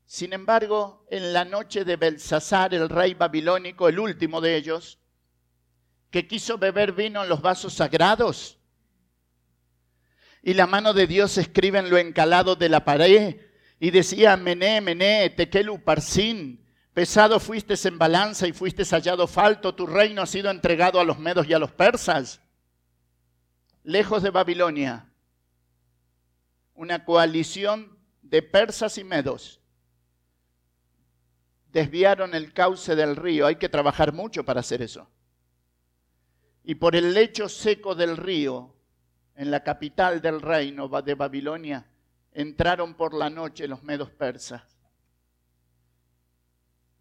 Sin 0.06 0.34
embargo, 0.34 1.06
en 1.10 1.32
la 1.32 1.46
noche 1.46 1.86
de 1.86 1.96
Belsasar, 1.96 2.74
el 2.74 2.90
rey 2.90 3.14
babilónico, 3.14 3.88
el 3.88 4.00
último 4.00 4.42
de 4.42 4.58
ellos, 4.58 5.00
que 6.12 6.28
quiso 6.28 6.58
beber 6.58 6.92
vino 6.92 7.24
en 7.24 7.30
los 7.30 7.42
vasos 7.42 7.74
sagrados, 7.74 8.60
y 10.42 10.56
la 10.56 10.68
mano 10.68 10.92
de 10.94 11.08
Dios 11.08 11.38
escribe 11.38 11.80
en 11.80 11.90
lo 11.90 11.98
encalado 11.98 12.58
de 12.58 12.68
la 12.68 12.84
pared, 12.84 13.38
y 13.80 13.92
decía, 13.92 14.36
Mené, 14.36 14.82
Mené, 14.82 15.30
Tekelu 15.30 15.86
Parsin, 15.86 16.68
pesado 16.94 17.40
fuiste 17.40 17.76
en 17.88 17.98
balanza 17.98 18.46
y 18.46 18.52
fuiste 18.52 18.84
hallado 18.84 19.26
falto, 19.28 19.74
tu 19.74 19.88
reino 19.88 20.22
ha 20.22 20.28
sido 20.28 20.52
entregado 20.52 21.00
a 21.00 21.06
los 21.06 21.18
medos 21.18 21.48
y 21.48 21.54
a 21.54 21.60
los 21.60 21.72
persas. 21.72 22.42
Lejos 23.84 24.22
de 24.22 24.30
Babilonia, 24.30 25.10
una 26.76 27.06
coalición 27.06 27.98
de 28.22 28.42
persas 28.42 28.98
y 28.98 29.04
medos. 29.04 29.62
Desviaron 31.72 32.36
el 32.36 32.54
cauce 32.54 32.96
del 32.96 33.16
río. 33.16 33.48
Hay 33.48 33.56
que 33.56 33.70
trabajar 33.70 34.14
mucho 34.14 34.44
para 34.44 34.60
hacer 34.60 34.82
eso. 34.82 35.10
Y 36.64 36.76
por 36.76 36.96
el 36.96 37.14
lecho 37.14 37.50
seco 37.50 37.96
del 37.96 38.16
río, 38.16 38.74
en 39.36 39.52
la 39.52 39.64
capital 39.64 40.22
del 40.22 40.42
reino 40.42 40.88
de 40.88 41.16
Babilonia, 41.16 41.88
entraron 42.32 42.94
por 42.96 43.14
la 43.14 43.30
noche 43.30 43.68
los 43.68 43.84
medos 43.84 44.12
persas 44.12 44.64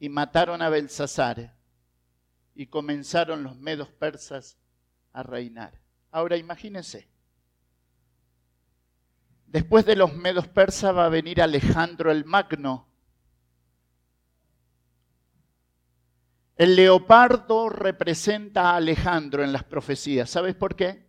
y 0.03 0.09
mataron 0.09 0.63
a 0.63 0.69
Belsasar 0.69 1.55
y 2.55 2.67
comenzaron 2.67 3.45
los 3.45 3.57
medos 3.57 3.89
persas 3.89 4.59
a 5.13 5.23
reinar. 5.23 5.81
Ahora 6.11 6.37
imagínense. 6.37 7.12
Después 9.53 9.85
de 9.85 9.97
los 9.97 10.15
medos 10.15 10.49
persas 10.49 10.97
va 10.97 11.05
a 11.05 11.11
venir 11.11 11.43
Alejandro 11.43 12.11
el 12.11 12.25
Magno. 12.25 12.89
El 16.57 16.75
leopardo 16.75 17.69
representa 17.69 18.71
a 18.71 18.77
Alejandro 18.77 19.45
en 19.45 19.53
las 19.53 19.63
profecías. 19.63 20.31
¿Sabes 20.31 20.55
por 20.55 20.75
qué? 20.75 21.07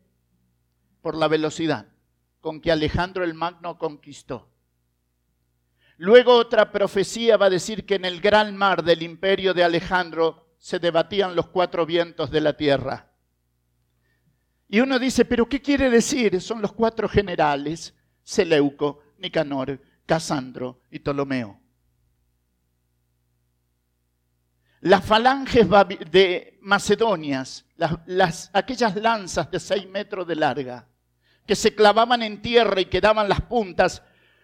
Por 1.02 1.16
la 1.16 1.30
velocidad 1.30 1.88
con 2.42 2.60
que 2.60 2.74
Alejandro 2.74 3.24
el 3.24 3.34
Magno 3.34 3.78
conquistó. 3.78 4.50
Luego 5.96 6.36
otra 6.36 6.74
profecía 6.74 7.38
va 7.38 7.46
a 7.46 7.50
decir 7.50 7.86
que 7.86 7.96
en 7.96 8.04
el 8.04 8.20
gran 8.20 8.58
mar 8.58 8.84
del 8.84 9.04
imperio 9.04 9.54
de 9.54 9.64
Alejandro 9.64 10.54
se 10.58 10.80
debatían 10.80 11.34
los 11.34 11.48
cuatro 11.48 11.86
vientos 11.86 12.30
de 12.30 12.42
la 12.42 12.58
tierra. 12.58 13.10
Y 14.68 14.82
uno 14.82 15.00
dice, 15.00 15.24
pero 15.24 15.48
¿qué 15.48 15.62
quiere 15.62 15.90
decir? 15.90 16.42
Son 16.42 16.62
los 16.62 16.74
cuatro 16.74 17.08
generales, 17.08 17.96
Seleuco, 18.24 19.04
Nicanor, 19.18 19.80
Casandro 20.06 20.82
y 20.92 21.00
Ptolomeo. 21.00 21.60
Las 24.82 25.06
falanges 25.06 25.68
de 26.12 26.60
Macedonias, 26.62 27.66
las, 28.06 28.50
aquellas 28.54 28.96
lanzas 28.96 29.50
de 29.50 29.60
seis 29.60 29.88
metros 29.88 30.28
de 30.28 30.36
larga, 30.36 30.88
que 31.46 31.56
se 31.56 31.74
clavaban 31.74 32.22
en 32.22 32.42
tierra 32.42 32.82
y 32.82 32.86
quedaban 32.86 33.30
las 33.30 33.42
puntas 33.42 34.02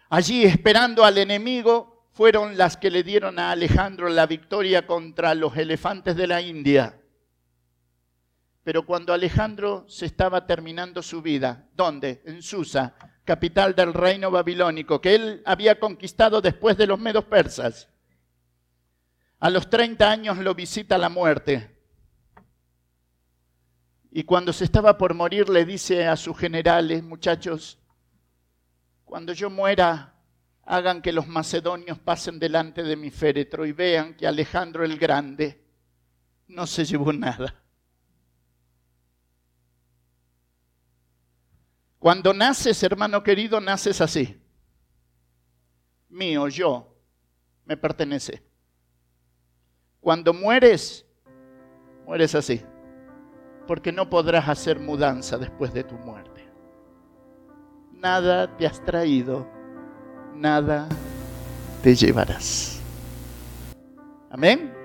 allí 0.09 0.43
esperando 0.43 1.03
al 1.03 1.17
enemigo, 1.17 2.09
fueron 2.11 2.57
las 2.57 2.77
que 2.77 2.89
le 2.89 3.03
dieron 3.03 3.39
a 3.39 3.51
Alejandro 3.51 4.09
la 4.09 4.25
victoria 4.25 4.85
contra 4.85 5.35
los 5.35 5.55
elefantes 5.55 6.15
de 6.15 6.27
la 6.27 6.41
India. 6.41 6.99
Pero 8.63 8.85
cuando 8.85 9.13
Alejandro 9.13 9.85
se 9.87 10.05
estaba 10.05 10.45
terminando 10.45 11.01
su 11.01 11.21
vida, 11.21 11.67
¿dónde? 11.73 12.21
En 12.25 12.41
Susa, 12.41 12.93
capital 13.29 13.75
del 13.75 13.93
reino 13.93 14.31
babilónico, 14.31 14.99
que 14.99 15.13
él 15.13 15.43
había 15.45 15.79
conquistado 15.79 16.41
después 16.41 16.75
de 16.77 16.87
los 16.87 16.97
medos 16.97 17.25
persas. 17.25 17.87
A 19.39 19.51
los 19.51 19.69
30 19.69 20.09
años 20.09 20.39
lo 20.39 20.55
visita 20.55 20.97
la 20.97 21.09
muerte. 21.09 21.77
Y 24.09 24.23
cuando 24.23 24.51
se 24.51 24.63
estaba 24.63 24.97
por 24.97 25.13
morir 25.13 25.47
le 25.47 25.63
dice 25.63 26.07
a 26.07 26.15
sus 26.15 26.35
generales, 26.39 27.03
muchachos, 27.03 27.77
cuando 29.05 29.33
yo 29.33 29.51
muera, 29.51 30.15
hagan 30.63 31.03
que 31.03 31.13
los 31.13 31.27
macedonios 31.27 31.99
pasen 31.99 32.39
delante 32.39 32.81
de 32.81 32.95
mi 32.95 33.11
féretro 33.11 33.63
y 33.63 33.73
vean 33.73 34.15
que 34.15 34.25
Alejandro 34.25 34.83
el 34.83 34.97
Grande 34.97 35.63
no 36.47 36.65
se 36.65 36.83
llevó 36.83 37.13
nada. 37.13 37.53
Cuando 41.99 42.33
naces, 42.33 42.81
hermano 42.81 43.21
querido, 43.21 43.59
naces 43.59 43.99
así. 43.99 44.41
Mío, 46.07 46.47
yo, 46.47 46.95
me 47.65 47.75
pertenece. 47.75 48.41
Cuando 49.99 50.33
mueres, 50.33 51.05
mueres 52.05 52.33
así. 52.33 52.63
Porque 53.67 53.91
no 53.91 54.09
podrás 54.09 54.47
hacer 54.47 54.79
mudanza 54.79 55.37
después 55.37 55.73
de 55.73 55.83
tu 55.83 55.95
muerte. 55.95 56.49
Nada 57.91 58.55
te 58.57 58.65
has 58.65 58.83
traído, 58.83 59.45
nada 60.33 60.87
te 61.83 61.93
llevarás. 61.93 62.81
Amén. 64.31 64.78